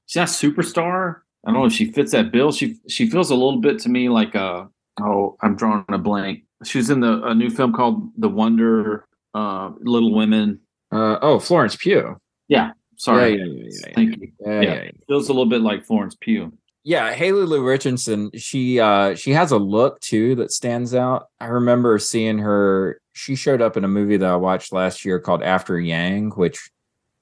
[0.06, 1.18] she's not a superstar.
[1.46, 2.52] I don't know if she fits that bill.
[2.52, 4.68] She, she feels a little bit to me like a,
[5.02, 6.44] oh, I'm drawing a blank.
[6.64, 10.60] She was in the, a new film called The Wonder, uh, Little Women.
[10.92, 12.20] Uh, oh, Florence Pugh.
[12.48, 12.72] Yeah.
[12.98, 13.38] Sorry.
[13.38, 14.32] Yeah, yeah, yeah, yeah, Thank you.
[14.40, 14.92] Yeah, Yeah, yeah, yeah.
[15.08, 16.52] Feels a little bit like Florence Pugh.
[16.88, 21.28] Yeah, Haley Lu Richardson, she uh she has a look too that stands out.
[21.42, 25.20] I remember seeing her she showed up in a movie that I watched last year
[25.20, 26.70] called After Yang, which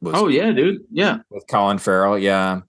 [0.02, 0.82] was Oh yeah, dude.
[0.92, 1.18] Yeah.
[1.32, 2.62] with Colin Farrell, yeah.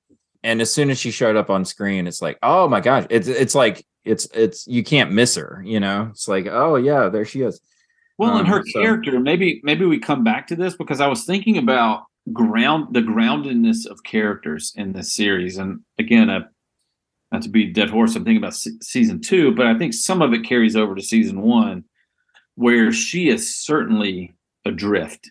[0.43, 3.29] And as soon as she showed up on screen, it's like, oh my gosh, it's
[3.29, 6.09] it's like it's it's you can't miss her, you know.
[6.13, 7.61] It's like, oh yeah, there she is.
[8.17, 11.09] Well, and Um, her so- character, maybe maybe we come back to this because I
[11.09, 16.41] was thinking about ground the groundedness of characters in this series, and again, uh,
[17.33, 20.23] not to be dead horse, I'm thinking about se- season two, but I think some
[20.23, 21.85] of it carries over to season one,
[22.55, 24.35] where she is certainly
[24.65, 25.31] adrift.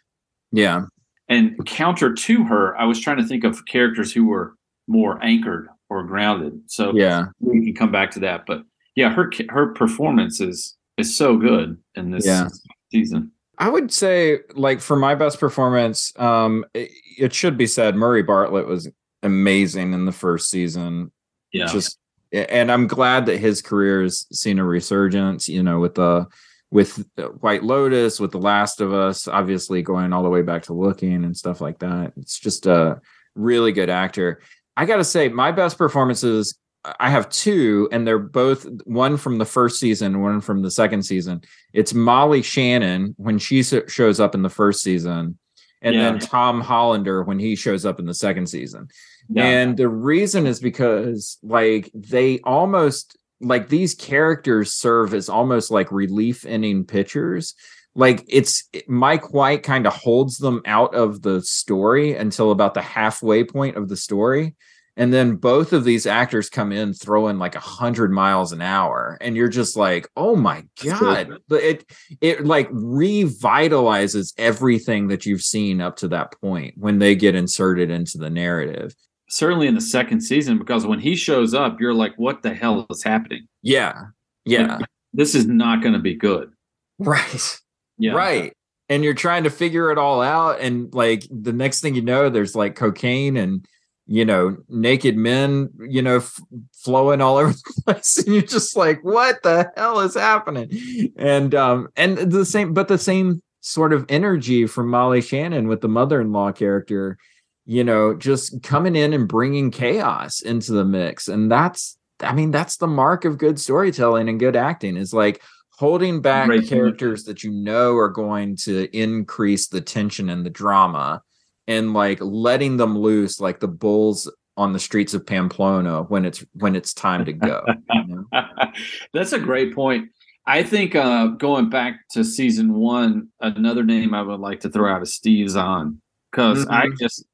[0.51, 0.85] Yeah.
[1.27, 4.55] And counter to her, I was trying to think of characters who were
[4.87, 6.61] more anchored or grounded.
[6.67, 7.25] So Yeah.
[7.39, 8.45] we can come back to that.
[8.45, 8.63] But
[8.95, 12.47] yeah, her her performance is is so good in this Yeah.
[12.91, 13.31] season.
[13.57, 18.21] I would say, like, for my best performance, um, it, it should be said Murray
[18.21, 18.89] Bartlett was
[19.23, 21.11] amazing in the first season.
[21.55, 21.67] Yeah.
[21.67, 21.97] Just
[22.31, 26.27] and I'm glad that his career has seen a resurgence, you know, with the
[26.71, 30.63] with uh, White Lotus, with The Last of Us, obviously going all the way back
[30.63, 32.13] to looking and stuff like that.
[32.17, 32.99] It's just a
[33.35, 34.41] really good actor.
[34.75, 36.57] I gotta say, my best performances
[36.99, 41.03] I have two, and they're both one from the first season, one from the second
[41.03, 41.41] season.
[41.73, 45.37] It's Molly Shannon when she shows up in the first season,
[45.81, 46.11] and Yeah.
[46.11, 48.89] then Tom Hollander when he shows up in the second season.
[49.35, 55.91] And the reason is because like they almost like these characters serve as almost like
[55.91, 57.53] relief inning pitchers.
[57.95, 62.81] Like it's Mike White kind of holds them out of the story until about the
[62.81, 64.55] halfway point of the story.
[64.97, 69.17] And then both of these actors come in throwing like a hundred miles an hour,
[69.19, 71.85] and you're just like, "Oh my god!" But it
[72.21, 77.91] it like revitalizes everything that you've seen up to that point when they get inserted
[77.91, 78.95] into the narrative.
[79.35, 82.85] Certainly in the second season, because when he shows up, you're like, what the hell
[82.89, 83.45] is happening?
[83.61, 84.03] Yeah,
[84.45, 84.79] yeah,
[85.13, 86.51] This is not going to be good.
[86.99, 87.59] right,
[87.97, 88.13] Yeah.
[88.13, 88.53] right.
[88.87, 92.29] And you're trying to figure it all out, and like the next thing you know,
[92.29, 93.65] there's like cocaine and
[94.07, 96.39] you know naked men, you know, f-
[96.73, 100.69] flowing all over the place, and you're just like, what the hell is happening?
[101.17, 105.81] And um, and the same, but the same sort of energy from Molly Shannon with
[105.81, 107.17] the mother-in-law character,
[107.65, 112.51] you know, just coming in and bringing chaos into the mix, and that's, I mean,
[112.51, 116.67] that's the mark of good storytelling and good acting is like holding back point.
[116.67, 121.21] characters that you know are going to increase the tension and the drama
[121.67, 126.45] and like letting them loose like the bulls on the streets of Pamplona when it's
[126.53, 127.61] when it's time to go.
[127.93, 128.45] you know?
[129.13, 130.09] That's a great point.
[130.47, 134.89] I think uh, going back to season one, another name I would like to throw
[134.93, 135.99] out is Steve Zahn
[136.31, 136.97] because I Mhm.
[136.99, 137.25] just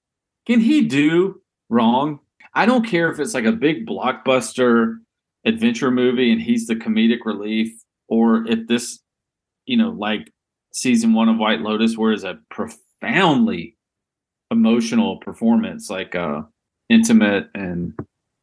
[0.52, 2.20] can he do wrong?
[2.54, 4.98] I don't care if it's like a big blockbuster
[5.46, 7.72] adventure movie and he's the comedic relief,
[8.10, 9.00] or if this,
[9.66, 10.30] you know, like
[10.74, 13.78] season one of White Lotus, where is a profoundly
[14.52, 16.42] emotional performance, like uh,
[16.90, 17.98] intimate and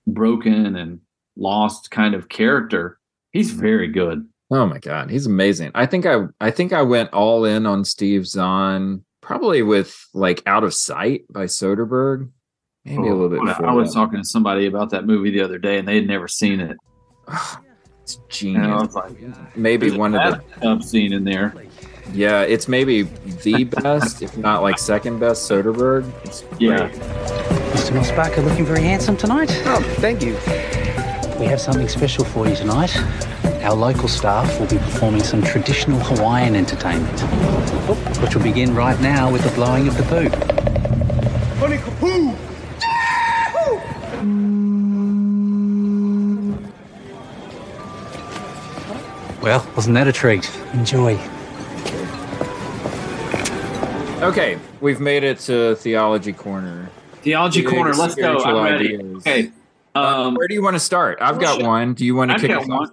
[0.06, 1.00] broken and
[1.36, 2.98] lost kind of character.
[3.32, 4.26] He's very good.
[4.50, 5.72] Oh my god, he's amazing.
[5.74, 10.42] I think I I think I went all in on Steve Zahn probably with like
[10.46, 12.30] Out of Sight by Soderbergh.
[12.86, 14.00] Maybe a oh, little bit Oh, I- I was that.
[14.00, 16.78] talking to somebody about that movie the other day, and they had never seen it.
[18.02, 18.94] It's genius.
[18.94, 19.12] like,
[19.54, 21.54] maybe there's one of the bathtub scene in there.
[22.14, 26.10] Yeah, it's maybe the best, if not like second best Soderbergh.
[26.24, 26.88] It's Yeah.
[26.88, 28.00] Mr.
[28.00, 29.50] Mossbacher looking very handsome tonight.
[29.66, 30.38] Oh, thank you.
[31.38, 32.96] We have something special for you tonight.
[33.62, 37.20] Our local staff will be performing some traditional Hawaiian entertainment,
[38.20, 40.28] which will begin right now with the blowing of the poo.
[41.60, 42.34] Honey Kapoo!
[49.40, 50.50] Well, wasn't that a treat?
[50.74, 51.14] Enjoy.
[54.20, 56.90] Okay, we've made it to theology corner.
[57.22, 57.94] Theology Big corner.
[57.94, 58.38] Let's go.
[58.38, 58.94] spiritual I'm ready.
[58.96, 59.16] ideas.
[59.18, 59.52] Okay.
[59.94, 61.18] Um, Where do you want to start?
[61.20, 61.94] I've got one.
[61.94, 62.88] Do you want to I've kick us off?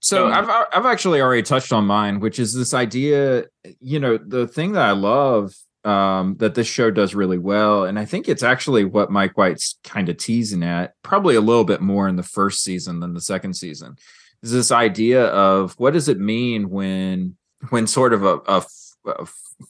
[0.00, 3.44] So I've I've actually already touched on mine, which is this idea.
[3.80, 7.98] You know, the thing that I love um, that this show does really well, and
[7.98, 11.80] I think it's actually what Mike White's kind of teasing at, probably a little bit
[11.80, 13.96] more in the first season than the second season,
[14.42, 17.36] is this idea of what does it mean when
[17.70, 18.66] when sort of a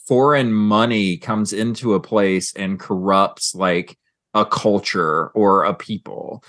[0.07, 3.99] foreign money comes into a place and corrupts like
[4.35, 6.43] a culture or a people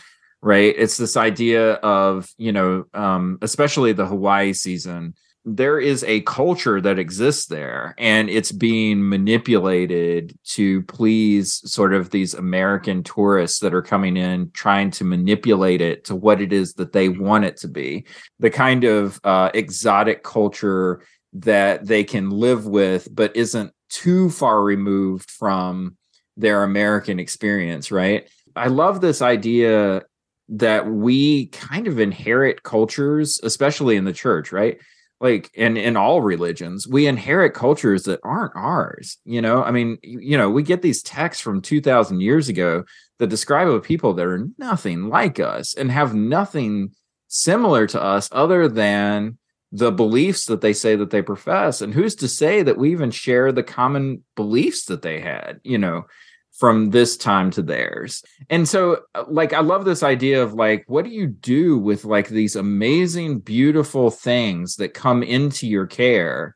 [0.44, 0.76] right?
[0.78, 6.80] It's this idea of you know um especially the hawaii season there is a culture
[6.80, 13.74] that exists there and it's being manipulated to please sort of these american tourists that
[13.74, 17.58] are coming in trying to manipulate it to what it is that they want it
[17.58, 18.06] to be.
[18.40, 21.04] The kind of uh, exotic culture
[21.34, 25.98] that they can live with but isn't too far removed from
[26.38, 28.30] their american experience right?
[28.56, 30.04] I love this idea
[30.50, 34.80] that we kind of inherit cultures especially in the church right?
[35.20, 39.64] Like and in all religions we inherit cultures that aren't ours you know?
[39.64, 42.84] I mean you, know we get these texts from 2000 years ago
[43.20, 46.94] that describe a people that are nothing like us and have nothing
[47.28, 49.38] similar to us other than
[49.72, 51.82] the beliefs that they say that they profess.
[51.82, 55.78] And who's to say that we even share the common beliefs that they had you
[55.78, 56.06] know
[56.54, 58.24] from this time to theirs.
[58.50, 62.06] And so uh, like i love this idea of like what do you do with
[62.06, 66.56] like these amazing beautiful things that come into your care?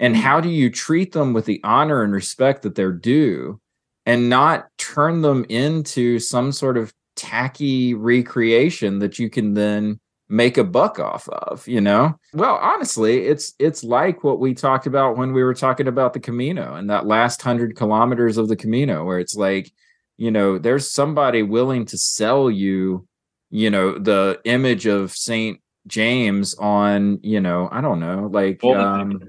[0.00, 3.60] And how do you treat them with the honor and respect that they're due
[4.06, 10.58] and not turn them into some sort of tacky recreation that you can then make
[10.58, 12.18] a buck off of you know?
[12.32, 16.20] Well honestly it's it's like what we talked about when we were talking about the
[16.20, 19.72] camino and that last 100 kilometers of the camino where it's like
[20.16, 23.06] you know there's somebody willing to sell you
[23.50, 29.20] you know the image of saint james on you know i don't know like um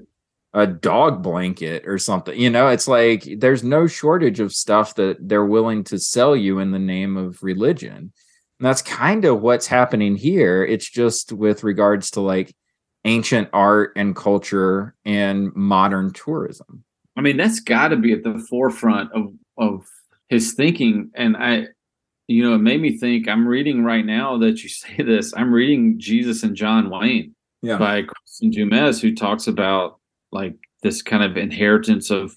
[0.52, 2.68] a dog blanket or something you know?
[2.68, 6.78] It's like there's no shortage of stuff that they're willing to sell you in the
[6.78, 8.12] name of religion
[8.60, 10.62] and that's kind of what's happening here.
[10.62, 12.54] It's just with regards to like
[13.06, 16.84] ancient art and culture and modern tourism.
[17.16, 19.86] I mean, that's got to be at the forefront of of
[20.28, 21.10] his thinking.
[21.14, 21.68] And I,
[22.28, 23.28] you know, it made me think.
[23.28, 25.32] I'm reading right now that you say this.
[25.34, 27.78] I'm reading Jesus and John Wayne Yeah.
[27.78, 29.98] by Kristin Du Mez, who talks about
[30.32, 32.36] like this kind of inheritance of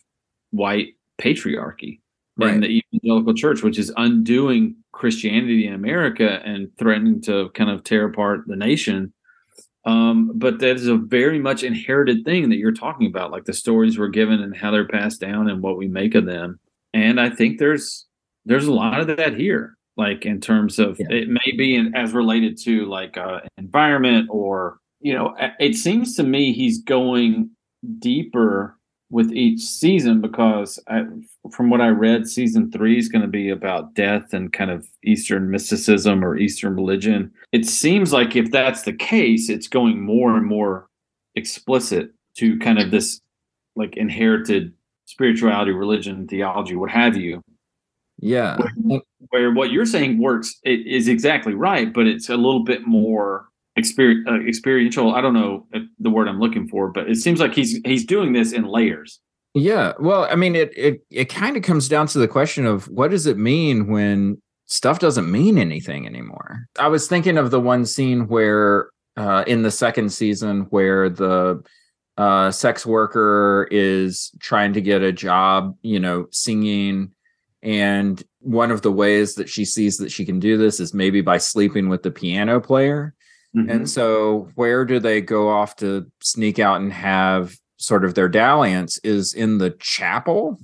[0.51, 1.99] white patriarchy
[2.37, 2.53] Right.
[2.55, 7.83] in the evangelical church, which is undoing Christianity in America and threatening to kind of
[7.83, 9.11] tear apart the nation.
[9.83, 13.51] Um, but that is a very much inherited thing that you're talking about, like the
[13.51, 16.57] stories we're given and how they're passed down and what we make of them.
[16.93, 18.05] And I think there's
[18.45, 22.13] there's a lot of that here, like in terms of it may be in, as
[22.13, 27.49] related to like uh, environment or you know, it seems to me he's going
[27.99, 28.77] deeper
[29.13, 31.03] with each season because I,
[31.51, 34.87] from what I read, season three is going to be about death and kind of
[35.03, 37.31] Eastern mysticism or Eastern religion.
[37.51, 40.87] It seems like if that's the case, it's going more and more
[41.35, 43.21] explicit to kind of this
[43.75, 44.73] like inherited
[45.05, 47.43] spirituality, religion, theology, what have you.
[48.17, 48.57] Yeah.
[49.29, 53.47] Where what you're saying works it is exactly right, but it's a little bit more
[53.77, 55.13] uh, experiential.
[55.13, 55.67] I don't know
[55.99, 59.19] the word I'm looking for, but it seems like he's he's doing this in layers.
[59.53, 59.93] Yeah.
[59.99, 63.11] Well, I mean, it it it kind of comes down to the question of what
[63.11, 66.67] does it mean when stuff doesn't mean anything anymore.
[66.79, 71.63] I was thinking of the one scene where uh, in the second season where the
[72.17, 77.11] uh, sex worker is trying to get a job, you know, singing.
[77.61, 81.21] And one of the ways that she sees that she can do this is maybe
[81.21, 83.15] by sleeping with the piano player.
[83.55, 83.85] And mm-hmm.
[83.85, 88.97] so, where do they go off to sneak out and have sort of their dalliance?
[89.03, 90.59] Is in the chapel.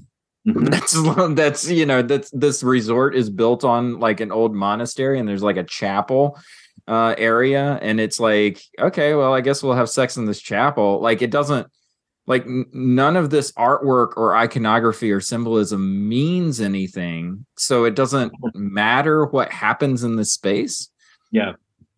[0.48, 0.66] Mm-hmm.
[0.66, 5.28] That's that's you know that's this resort is built on like an old monastery, and
[5.28, 6.40] there's like a chapel
[6.88, 11.02] uh, area, and it's like okay, well, I guess we'll have sex in this chapel.
[11.02, 11.68] Like it doesn't
[12.26, 18.32] like n- none of this artwork or iconography or symbolism means anything, so it doesn't
[18.32, 18.74] mm-hmm.
[18.74, 20.90] matter what happens in this space
[21.32, 21.54] Yeah.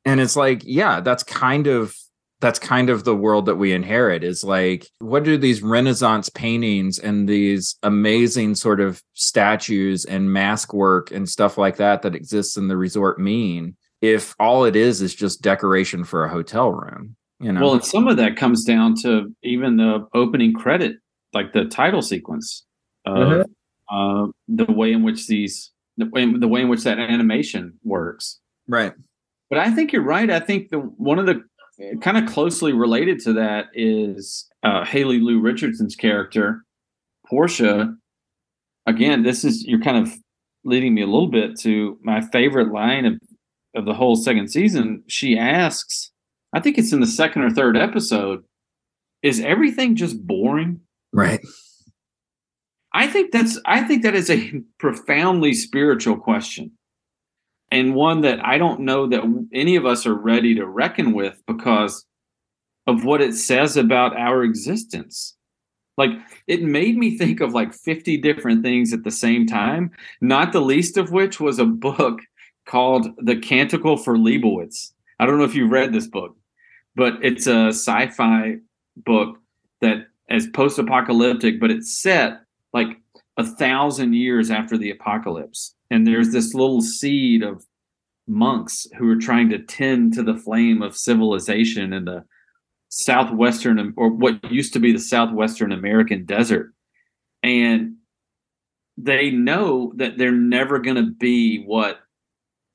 [0.05, 1.95] And it's like yeah that's kind of
[2.39, 6.97] that's kind of the world that we inherit is like what do these renaissance paintings
[6.97, 12.57] and these amazing sort of statues and mask work and stuff like that that exists
[12.57, 17.15] in the resort mean if all it is is just decoration for a hotel room
[17.41, 20.97] you know Well, and some of that comes down to even the opening credit,
[21.33, 22.65] like the title sequence.
[23.05, 23.47] of
[23.91, 28.39] uh, the way in which these the way, the way in which that animation works.
[28.67, 28.93] Right.
[29.51, 30.31] But I think you're right.
[30.31, 31.43] I think the one of the
[32.01, 36.63] kind of closely related to that is uh, Haley Lu Richardson's character,
[37.27, 37.93] Portia.
[38.87, 40.13] Again, this is you're kind of
[40.63, 43.19] leading me a little bit to my favorite line of
[43.75, 45.03] of the whole second season.
[45.07, 46.11] She asks,
[46.53, 48.43] I think it's in the second or third episode,
[49.21, 50.79] is everything just boring?
[51.11, 51.41] Right.
[52.93, 56.71] I think that's I think that is a profoundly spiritual question.
[57.71, 61.41] And one that I don't know that any of us are ready to reckon with
[61.47, 62.05] because
[62.85, 65.35] of what it says about our existence.
[65.97, 66.11] Like
[66.47, 70.61] it made me think of like 50 different things at the same time, not the
[70.61, 72.19] least of which was a book
[72.65, 74.93] called The Canticle for Leibowitz.
[75.19, 76.35] I don't know if you've read this book,
[76.95, 78.57] but it's a sci-fi
[78.97, 79.37] book
[79.81, 82.41] that is post-apocalyptic, but it's set
[82.73, 83.00] like
[83.37, 85.75] a thousand years after the apocalypse.
[85.89, 87.65] And there's this little seed of
[88.27, 92.23] monks who are trying to tend to the flame of civilization in the
[92.89, 96.73] southwestern or what used to be the southwestern American desert.
[97.43, 97.95] And
[98.97, 101.99] they know that they're never going to be what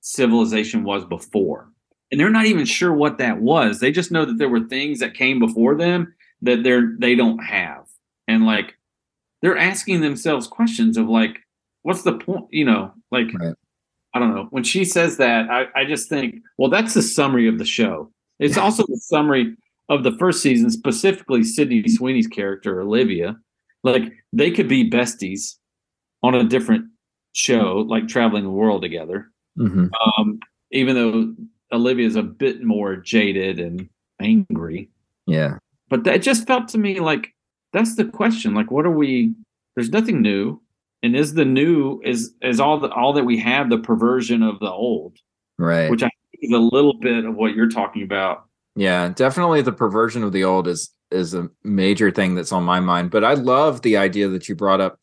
[0.01, 1.69] civilization was before.
[2.11, 3.81] And they're not even sure what that was.
[3.81, 7.39] They just know that there were things that came before them that they're they don't
[7.39, 7.87] have.
[8.29, 8.75] And like
[9.43, 11.39] they're asking themselves questions of like,
[11.83, 12.47] what's the point?
[12.51, 13.55] You know, like right.
[14.15, 14.47] I don't know.
[14.51, 18.11] When she says that, I, I just think, well, that's the summary of the show.
[18.39, 19.55] It's also the summary
[19.89, 23.37] of the first season, specifically Sydney Sweeney's character, Olivia.
[23.83, 25.57] Like they could be besties
[26.23, 26.87] on a different
[27.33, 29.31] show, like traveling the world together.
[29.59, 29.87] Mm-hmm.
[30.19, 30.41] Um,
[30.73, 31.35] even though
[31.73, 33.89] Olivia's a bit more jaded and
[34.21, 34.91] angry.
[35.27, 35.59] Yeah.
[35.89, 37.35] But that just felt to me like
[37.77, 38.55] that's the question.
[38.55, 39.35] Like, what are we?
[39.75, 40.63] There's nothing new,
[41.03, 44.59] and is the new is is all the all that we have the perversion of
[44.61, 45.19] the old,
[45.59, 45.91] Right.
[45.91, 48.45] which I think is a little bit of what you're talking about.
[48.77, 52.81] Yeah, definitely the perversion of the old is is a major thing that's on my
[52.81, 53.11] mind.
[53.11, 54.99] But I love the idea that you brought up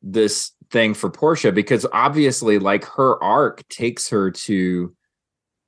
[0.00, 4.94] this thing for Portia because obviously like her arc takes her to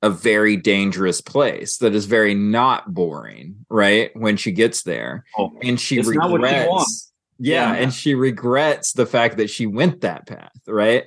[0.01, 4.11] a very dangerous place that is very not boring, right?
[4.15, 5.25] When she gets there.
[5.37, 7.81] Oh, and she Oh, what she regrets yeah, Yeah.
[7.81, 11.05] and she regrets the fact that she went that path, right?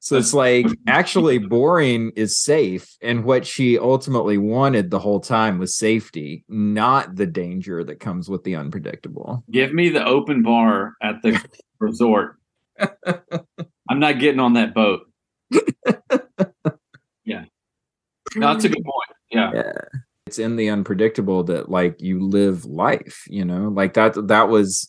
[0.00, 2.86] So it's like actually boring is safe.
[3.00, 8.28] And what she ultimately wanted the whole time was safety, not the danger that comes
[8.28, 9.44] with the unpredictable.
[9.50, 11.42] Give me the open bar at the
[11.78, 12.36] resort.
[13.88, 15.02] I'm not getting on that boat.
[18.34, 18.52] yeah.
[18.52, 19.18] That's a good point.
[19.30, 19.72] Yeah.
[20.26, 24.88] It's in the unpredictable that like you live life, you know, like that that was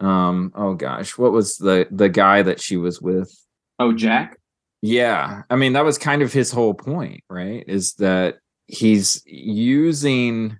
[0.00, 3.32] um oh gosh, what was the the guy that she was with?
[3.78, 4.38] Oh, Jack?
[4.82, 5.42] Yeah.
[5.50, 7.64] I mean, that was kind of his whole point, right?
[7.66, 10.58] Is that he's using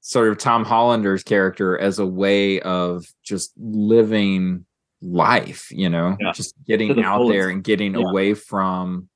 [0.00, 4.64] sort of Tom Hollander's character as a way of just living
[5.02, 6.32] life, you know, Yeah.
[6.32, 7.32] just getting out fullest.
[7.32, 8.06] there and getting Yeah.
[8.08, 9.08] away from,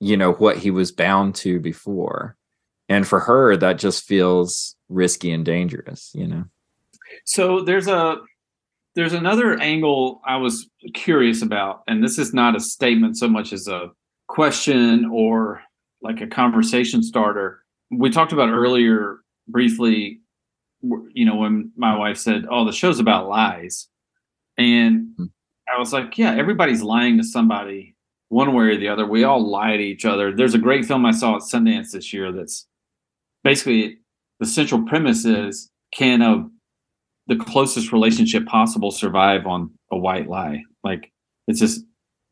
[0.00, 2.36] you know, what he was bound to before.
[2.88, 6.44] And for her, that just feels risky and dangerous, you know?
[7.24, 8.16] So there's a
[8.94, 13.52] there's another angle I was curious about, and this is not a statement so much
[13.52, 13.90] as a
[14.26, 15.62] question or
[16.02, 17.62] like a conversation starter.
[17.90, 20.20] We talked about earlier briefly,
[20.82, 23.88] you know, when my wife said, "Oh, the show's about lies,"
[24.56, 25.26] and hmm.
[25.72, 27.94] I was like, "Yeah, everybody's lying to somebody."
[28.30, 30.34] One way or the other, we all lie to each other.
[30.34, 32.66] There's a great film I saw at Sundance this year that's
[33.42, 33.98] basically
[34.40, 36.48] the central premise is can a
[37.26, 40.62] the closest relationship possible survive on a white lie?
[40.82, 41.12] Like
[41.46, 41.82] it's this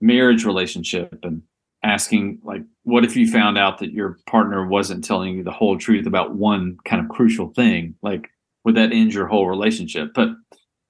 [0.00, 1.42] marriage relationship and
[1.82, 5.78] asking like what if you found out that your partner wasn't telling you the whole
[5.78, 7.94] truth about one kind of crucial thing?
[8.02, 8.28] Like
[8.64, 10.10] would that end your whole relationship?
[10.14, 10.30] But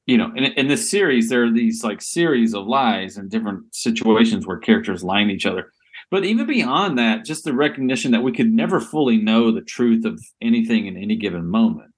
[0.06, 3.62] you know in, in this series there are these like series of lies and different
[3.74, 5.72] situations where characters to each other
[6.10, 10.04] but even beyond that just the recognition that we could never fully know the truth
[10.04, 11.90] of anything in any given moment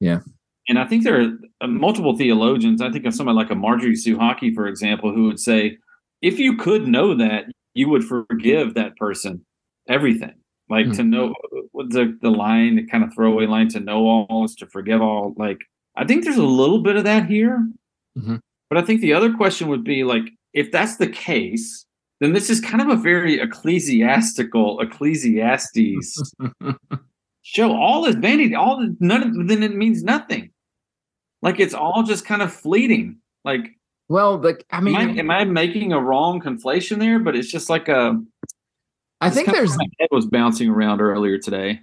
[0.00, 0.20] Yeah.
[0.68, 1.28] and I think there are
[1.60, 2.82] uh, multiple theologians.
[2.82, 5.78] I think of somebody like a Marjorie Suchocki, for example, who would say,
[6.20, 9.44] if you could know that, you would forgive that person
[9.88, 10.34] everything.
[10.68, 11.32] Like to know
[11.72, 15.00] what the, the line, the kind of throwaway line to know all is to forgive
[15.00, 15.32] all.
[15.38, 15.60] Like,
[15.96, 17.68] I think there's a little bit of that here.
[18.18, 18.40] Mhm.
[18.68, 21.86] But I think the other question would be like, if that's the case,
[22.20, 26.32] then this is kind of a very ecclesiastical, Ecclesiastes
[27.42, 27.72] show.
[27.72, 28.54] All is vanity.
[28.54, 30.50] All is none of then it means nothing.
[31.42, 33.18] Like it's all just kind of fleeting.
[33.44, 33.76] Like
[34.08, 37.18] Well, like I mean, am I, am I making a wrong conflation there?
[37.18, 38.20] But it's just like a.
[39.20, 39.76] I think there's.
[39.76, 41.80] My head was bouncing around earlier today.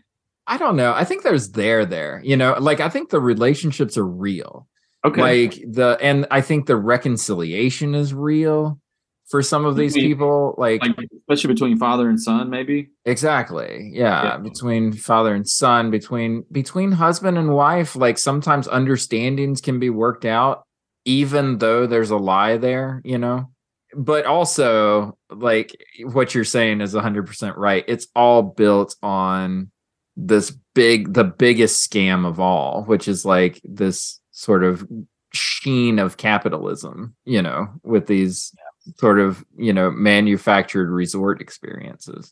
[0.47, 0.93] I don't know.
[0.93, 2.21] I think there's there there.
[2.23, 4.67] You know, like I think the relationships are real.
[5.05, 5.21] Okay.
[5.21, 8.79] Like the and I think the reconciliation is real
[9.27, 10.55] for some of these people.
[10.57, 12.89] Like, like especially between father and son, maybe.
[13.05, 13.91] Exactly.
[13.93, 14.37] Yeah, yeah.
[14.37, 20.25] Between father and son, between between husband and wife, like sometimes understandings can be worked
[20.25, 20.63] out
[21.05, 23.49] even though there's a lie there, you know?
[23.95, 27.83] But also, like what you're saying is 100% right.
[27.87, 29.69] It's all built on
[30.15, 34.87] this big, the biggest scam of all, which is like this sort of
[35.33, 38.93] sheen of capitalism, you know, with these yeah.
[38.97, 42.31] sort of, you know, manufactured resort experiences.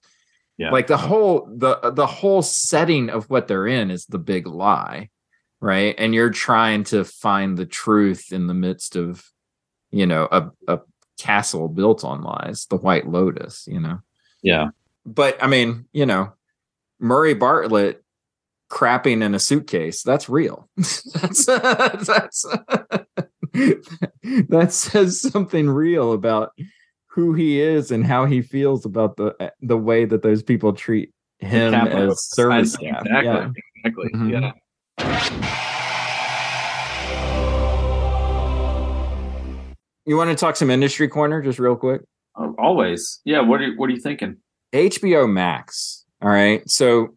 [0.58, 0.72] Yeah.
[0.72, 5.10] Like the whole the the whole setting of what they're in is the big lie
[5.62, 9.24] right and you're trying to find the truth in the midst of
[9.92, 10.80] you know a, a
[11.18, 14.00] castle built on lies the white lotus you know
[14.42, 14.70] yeah
[15.06, 16.34] but i mean you know
[17.02, 18.04] murray bartlett
[18.70, 22.46] crapping in a suitcase that's real that's that's
[24.48, 26.52] that says something real about
[27.08, 31.12] who he is and how he feels about the the way that those people treat
[31.40, 33.50] him as service staff exactly yeah.
[33.84, 34.30] exactly mm-hmm.
[34.30, 34.52] yeah
[40.06, 42.02] you want to talk some industry corner just real quick?
[42.36, 43.22] Uh, always.
[43.24, 43.42] Yeah.
[43.42, 44.38] What are What are you thinking?
[44.74, 46.01] HBO Max.
[46.22, 46.68] All right.
[46.70, 47.16] So,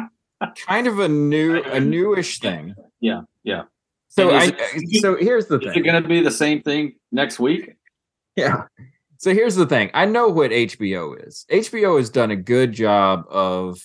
[0.66, 2.74] kind of a new, a newish thing.
[3.00, 3.22] Yeah.
[3.44, 3.62] Yeah.
[4.08, 4.52] So I.
[5.00, 5.68] so here's the thing.
[5.68, 7.76] Is it going to be the same thing next week?
[8.34, 8.64] Yeah.
[9.18, 9.90] So here's the thing.
[9.94, 11.46] I know what HBO is.
[11.50, 13.78] HBO has done a good job of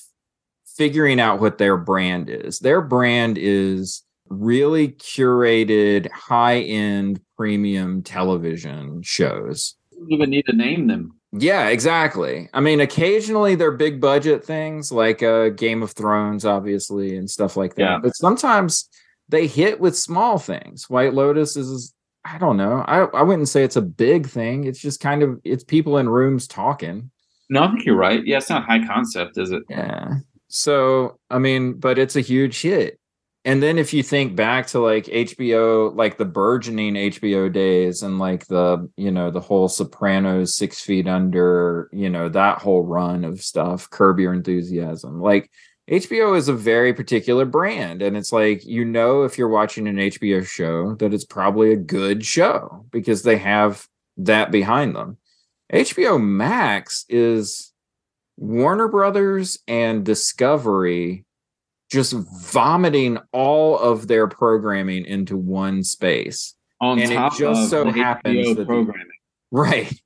[0.65, 2.59] figuring out what their brand is.
[2.59, 9.75] Their brand is really curated high end premium television shows.
[9.91, 11.19] You don't even need to name them.
[11.33, 12.49] Yeah, exactly.
[12.53, 17.55] I mean, occasionally they're big budget things like uh, Game of Thrones, obviously, and stuff
[17.55, 17.81] like that.
[17.81, 17.99] Yeah.
[18.01, 18.89] But sometimes
[19.29, 20.89] they hit with small things.
[20.89, 21.93] White Lotus is,
[22.25, 22.83] I don't know.
[22.85, 24.65] I, I wouldn't say it's a big thing.
[24.65, 27.09] It's just kind of, it's people in rooms talking.
[27.49, 28.25] No, I think you're right.
[28.25, 29.63] Yeah, it's not high concept, is it?
[29.69, 30.15] Yeah.
[30.49, 32.99] So, I mean, but it's a huge hit.
[33.43, 38.19] And then if you think back to like HBO, like the burgeoning HBO days and
[38.19, 43.23] like the, you know, the whole Sopranos, Six Feet Under, you know, that whole run
[43.23, 45.19] of stuff, Curb Your Enthusiasm.
[45.19, 45.49] Like
[45.89, 48.03] HBO is a very particular brand.
[48.03, 51.77] And it's like, you know, if you're watching an HBO show, that it's probably a
[51.77, 53.87] good show because they have
[54.17, 55.17] that behind them.
[55.73, 57.73] HBO Max is
[58.37, 61.25] Warner Brothers and Discovery
[61.91, 66.55] just vomiting all of their programming into one space.
[66.79, 69.07] On and top it just of so the happens HBO that programming.
[69.51, 69.93] The, right.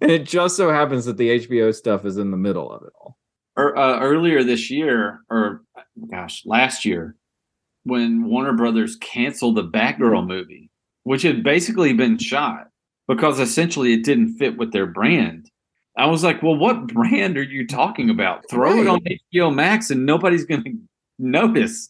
[0.00, 2.94] And it just so happens that the HBO stuff is in the middle of it
[2.98, 3.18] all.
[3.58, 5.64] Or, uh, earlier this year, or
[6.10, 7.14] gosh, last year,
[7.84, 10.70] when Warner Brothers canceled the Batgirl movie,
[11.02, 12.68] which had basically been shot
[13.06, 15.50] because essentially it didn't fit with their brand.
[15.98, 18.48] I was like, well, what brand are you talking about?
[18.48, 19.00] Throw it on
[19.34, 20.72] HBO Max and nobody's going to
[21.18, 21.88] notice.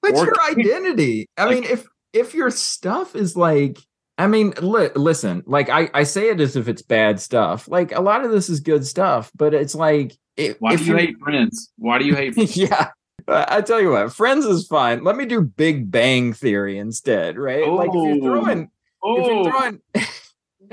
[0.00, 1.28] What's your identity?
[1.36, 3.78] I mean, if if your stuff is like,
[4.18, 7.66] I mean, li- listen, like I I say it as if it's bad stuff.
[7.68, 10.86] Like a lot of this is good stuff, but it's like, if, Why if do
[10.86, 11.72] you hate Friends?
[11.78, 12.56] Why do you hate Friends?
[12.56, 12.90] yeah.
[13.26, 15.02] I tell you what, Friends is fine.
[15.02, 17.66] Let me do Big Bang Theory instead, right?
[17.66, 18.42] Like if you're Oh.
[18.42, 18.68] throwing, if
[19.02, 19.42] Oh.
[19.42, 19.80] you're throwing,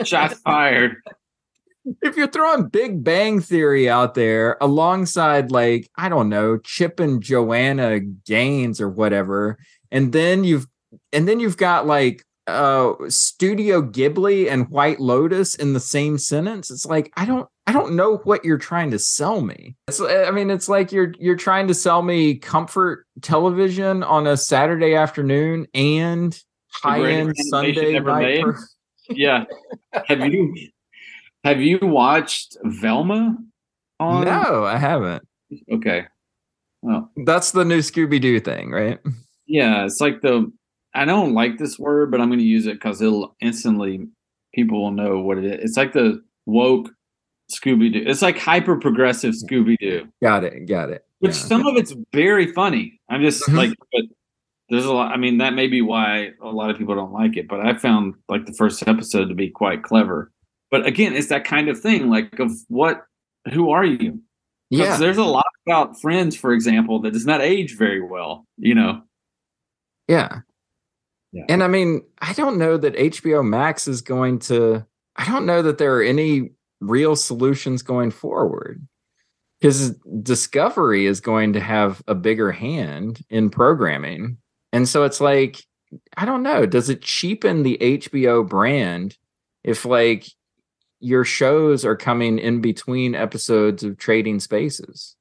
[0.04, 0.98] Shots fired.
[2.02, 7.22] if you're throwing Big Bang Theory out there alongside, like, I don't know, Chip and
[7.22, 9.58] Joanna Gaines or whatever,
[9.92, 10.68] and then you've
[11.14, 16.72] and then you've got like uh Studio Ghibli and White Lotus in the same sentence.
[16.72, 19.76] It's like I don't I don't know what you're trying to sell me.
[19.88, 24.38] It's I mean it's like you're you're trying to sell me comfort television on a
[24.38, 26.38] Saturday afternoon and
[26.70, 28.44] high end Sunday night.
[28.44, 28.58] per-
[29.10, 29.46] yeah.
[30.08, 30.71] Have you
[31.44, 33.38] have you watched Velma?
[34.00, 35.24] On No, I haven't.
[35.72, 36.06] Okay.
[36.82, 39.00] Well, That's the new Scooby Doo thing, right?
[39.46, 40.52] yeah, it's like the
[40.94, 44.08] I don't like this word, but I'm going to use it because it'll instantly
[44.54, 45.64] people will know what it is.
[45.70, 46.90] It's like the woke
[47.52, 48.04] Scooby Doo.
[48.06, 50.08] It's like hyper progressive Scooby Doo.
[50.22, 50.66] Got it.
[50.68, 51.06] Got it.
[51.20, 53.00] Which some of it's very funny.
[53.08, 53.56] I'm just Mhm.
[53.56, 54.02] like, but
[54.70, 55.12] there's a lot.
[55.14, 57.48] I mean, that may be why a lot of people don't like it.
[57.48, 60.32] But I found like the first episode to be quite clever.
[60.72, 63.04] But again, it's that kind of thing, like of what,
[63.54, 64.22] who are you?
[64.70, 64.96] Yeah.
[64.98, 68.48] there's a lot about Friends, for example, that does not age very well.
[68.58, 69.02] You know,
[70.08, 70.40] Yeah.
[71.34, 71.46] Yeah.
[71.48, 75.62] And I mean, I don't know that HBO Max is going to, I don't know
[75.62, 76.52] that there are any
[76.82, 78.86] real solutions going forward
[79.60, 79.92] because
[80.24, 84.38] Discovery is going to have a bigger hand in programming.
[84.74, 85.64] And so it's like,
[86.18, 89.18] I don't know, does it cheapen the HBO brand
[89.64, 90.28] if like
[91.02, 95.16] your shows are coming in between episodes of Trading Spaces?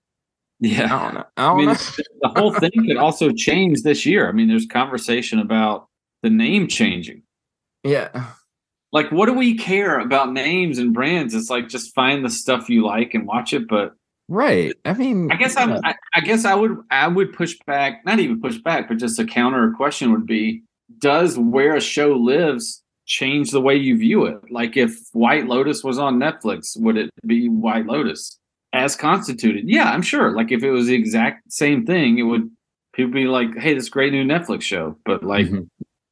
[0.61, 0.85] Yeah.
[0.85, 1.25] I don't know.
[1.37, 1.75] I, don't I mean, know.
[2.21, 4.29] the whole thing could also change this year.
[4.29, 5.89] I mean, there's conversation about
[6.23, 7.23] the name changing.
[7.83, 8.27] Yeah.
[8.93, 11.35] Like, what do we care about names and brands?
[11.35, 13.69] It's like just find the stuff you like and watch it.
[13.69, 13.95] But
[14.31, 14.77] Right.
[14.85, 18.21] I mean, I guess I'm, I, I guess I would I would push back, not
[18.21, 20.63] even push back, but just a counter question would be:
[20.99, 22.80] Does where a show lives
[23.11, 24.39] change the way you view it?
[24.51, 28.39] Like, if White Lotus was on Netflix, would it be White Lotus
[28.73, 29.69] as constituted?
[29.69, 30.35] Yeah, I'm sure.
[30.35, 32.49] Like, if it was the exact same thing, it would
[32.95, 35.49] people be like, "Hey, this great new Netflix show." But like,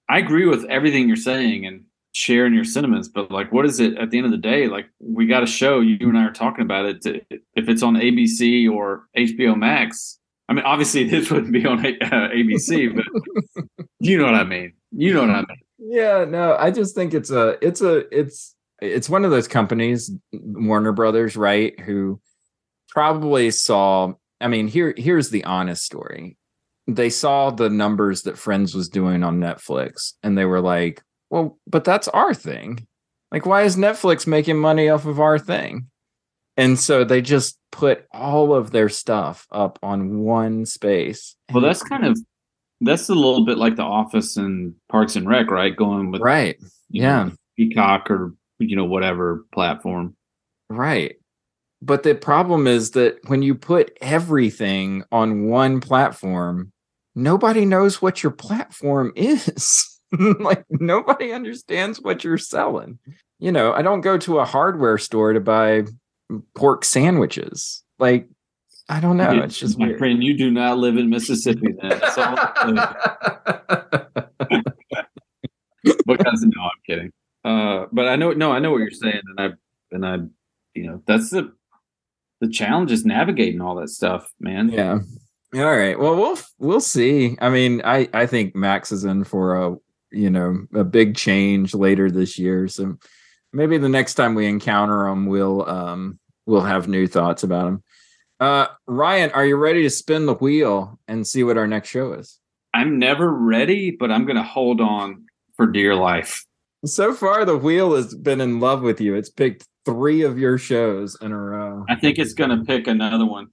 [0.09, 3.09] I agree with everything you're saying and sharing your sentiments.
[3.09, 4.67] But like, what is it at the end of the day?
[4.67, 5.81] Like, we got a show.
[5.81, 7.03] You and I are talking about it.
[7.03, 7.21] To,
[7.55, 10.19] if it's on ABC or HBO Max,
[10.49, 14.73] I mean, obviously this wouldn't be on uh, ABC, but you know what I mean.
[14.91, 15.63] You know what I mean.
[15.79, 20.11] Yeah, no, I just think it's a it's a it's it's one of those companies,
[20.33, 22.21] Warner Brothers, right, who
[22.89, 26.37] probably saw I mean, here here's the honest story.
[26.87, 31.59] They saw the numbers that Friends was doing on Netflix and they were like, "Well,
[31.67, 32.87] but that's our thing.
[33.31, 35.89] Like why is Netflix making money off of our thing?"
[36.57, 41.37] And so they just put all of their stuff up on one space.
[41.53, 42.19] Well, that's kind of
[42.81, 45.75] that's a little bit like The Office and Parks and Rec, right?
[45.75, 46.57] Going with right,
[46.91, 50.17] yeah, know, Peacock or you know whatever platform.
[50.71, 51.17] Right.
[51.81, 56.73] But the problem is that when you put everything on one platform,
[57.15, 60.01] nobody knows what your platform is.
[60.41, 62.99] like nobody understands what you're selling.
[63.39, 65.85] You know, I don't go to a hardware store to buy
[66.55, 67.83] pork sandwiches.
[67.99, 68.29] Like
[68.89, 69.31] I don't know.
[69.43, 69.99] It's just my weird.
[69.99, 70.23] friend.
[70.25, 71.91] You do not live in Mississippi, then.
[71.91, 72.75] That's all I'm
[76.07, 77.13] because no, I'm kidding.
[77.45, 79.51] Uh, but I know, no, I know what you're saying, and I,
[79.95, 80.17] and I,
[80.75, 81.53] you know, that's the,
[82.41, 84.71] the challenge is navigating all that stuff, man.
[84.71, 84.99] Yeah.
[85.55, 85.99] All right.
[85.99, 87.39] Well, we'll we'll see.
[87.41, 89.77] I mean, I I think Max is in for a
[90.11, 92.69] you know a big change later this year.
[92.69, 92.99] So
[93.53, 97.83] maybe the next time we encounter him, we'll um we'll have new thoughts about him.
[98.41, 102.13] Uh, Ryan, are you ready to spin the wheel and see what our next show
[102.13, 102.39] is?
[102.73, 105.25] I'm never ready, but I'm gonna hold on
[105.57, 106.45] for dear life.
[106.85, 109.17] So far, the wheel has been in love with you.
[109.17, 111.85] It's picked three of your shows in a row.
[111.89, 113.49] I think it's gonna pick another one.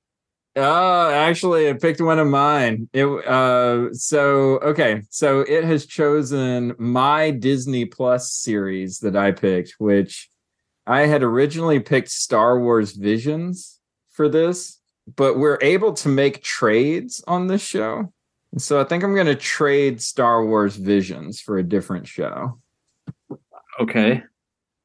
[0.57, 2.87] Oh, actually, it picked one of mine.
[2.93, 9.75] It uh so okay, so it has chosen my Disney Plus series that I picked,
[9.79, 10.29] which
[10.85, 13.79] I had originally picked Star Wars Visions
[14.11, 14.74] for this,
[15.15, 18.11] but we're able to make trades on this show.
[18.57, 22.59] So I think I'm going to trade Star Wars Visions for a different show.
[23.79, 24.23] Okay.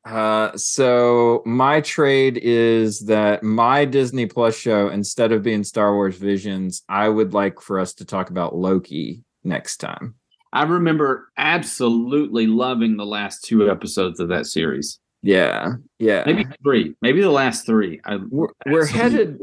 [0.04, 6.16] Uh, so my trade is that my Disney Plus show, instead of being Star Wars
[6.16, 10.14] Visions, I would like for us to talk about Loki next time.
[10.52, 14.98] I remember absolutely loving the last two episodes of that series.
[15.22, 16.24] Yeah, yeah.
[16.26, 18.00] Maybe three, maybe the last three.
[18.04, 19.38] I, we're, we're headed.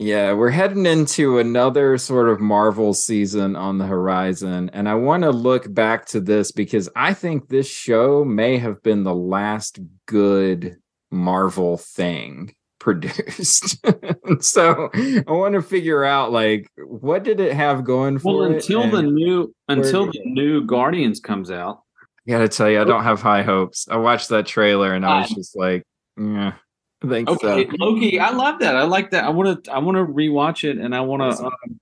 [0.00, 4.70] Yeah, we're heading into another sort of Marvel season on the horizon.
[4.72, 8.82] And I want to look back to this because I think this show may have
[8.82, 10.78] been the last good
[11.10, 13.86] Marvel thing produced.
[14.40, 18.54] so I want to figure out like what did it have going for well, it?
[18.54, 21.82] until the new until the new Guardians comes out.
[22.26, 23.86] I gotta tell you, I don't have high hopes.
[23.90, 25.82] I watched that trailer and I was just like,
[26.16, 26.54] yeah,
[27.02, 27.76] I think Okay, so.
[27.78, 28.76] Loki, I love that.
[28.76, 29.24] I like that.
[29.24, 31.80] I want to I want to rewatch it and I want to um,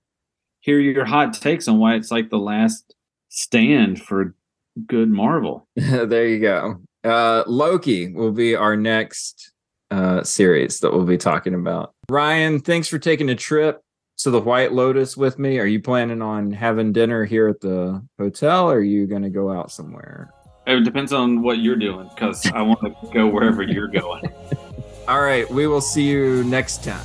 [0.61, 2.95] hear your hot takes on why it's like the last
[3.29, 4.35] stand for
[4.87, 5.67] good Marvel.
[5.75, 6.81] there you go.
[7.03, 9.51] Uh, Loki will be our next
[9.91, 11.93] uh, series that we'll be talking about.
[12.09, 13.81] Ryan, thanks for taking a trip
[14.19, 15.59] to the White Lotus with me.
[15.59, 19.29] Are you planning on having dinner here at the hotel or are you going to
[19.29, 20.29] go out somewhere?
[20.67, 24.23] It depends on what you're doing because I want to go wherever you're going.
[25.09, 25.49] All right.
[25.49, 27.01] We will see you next time.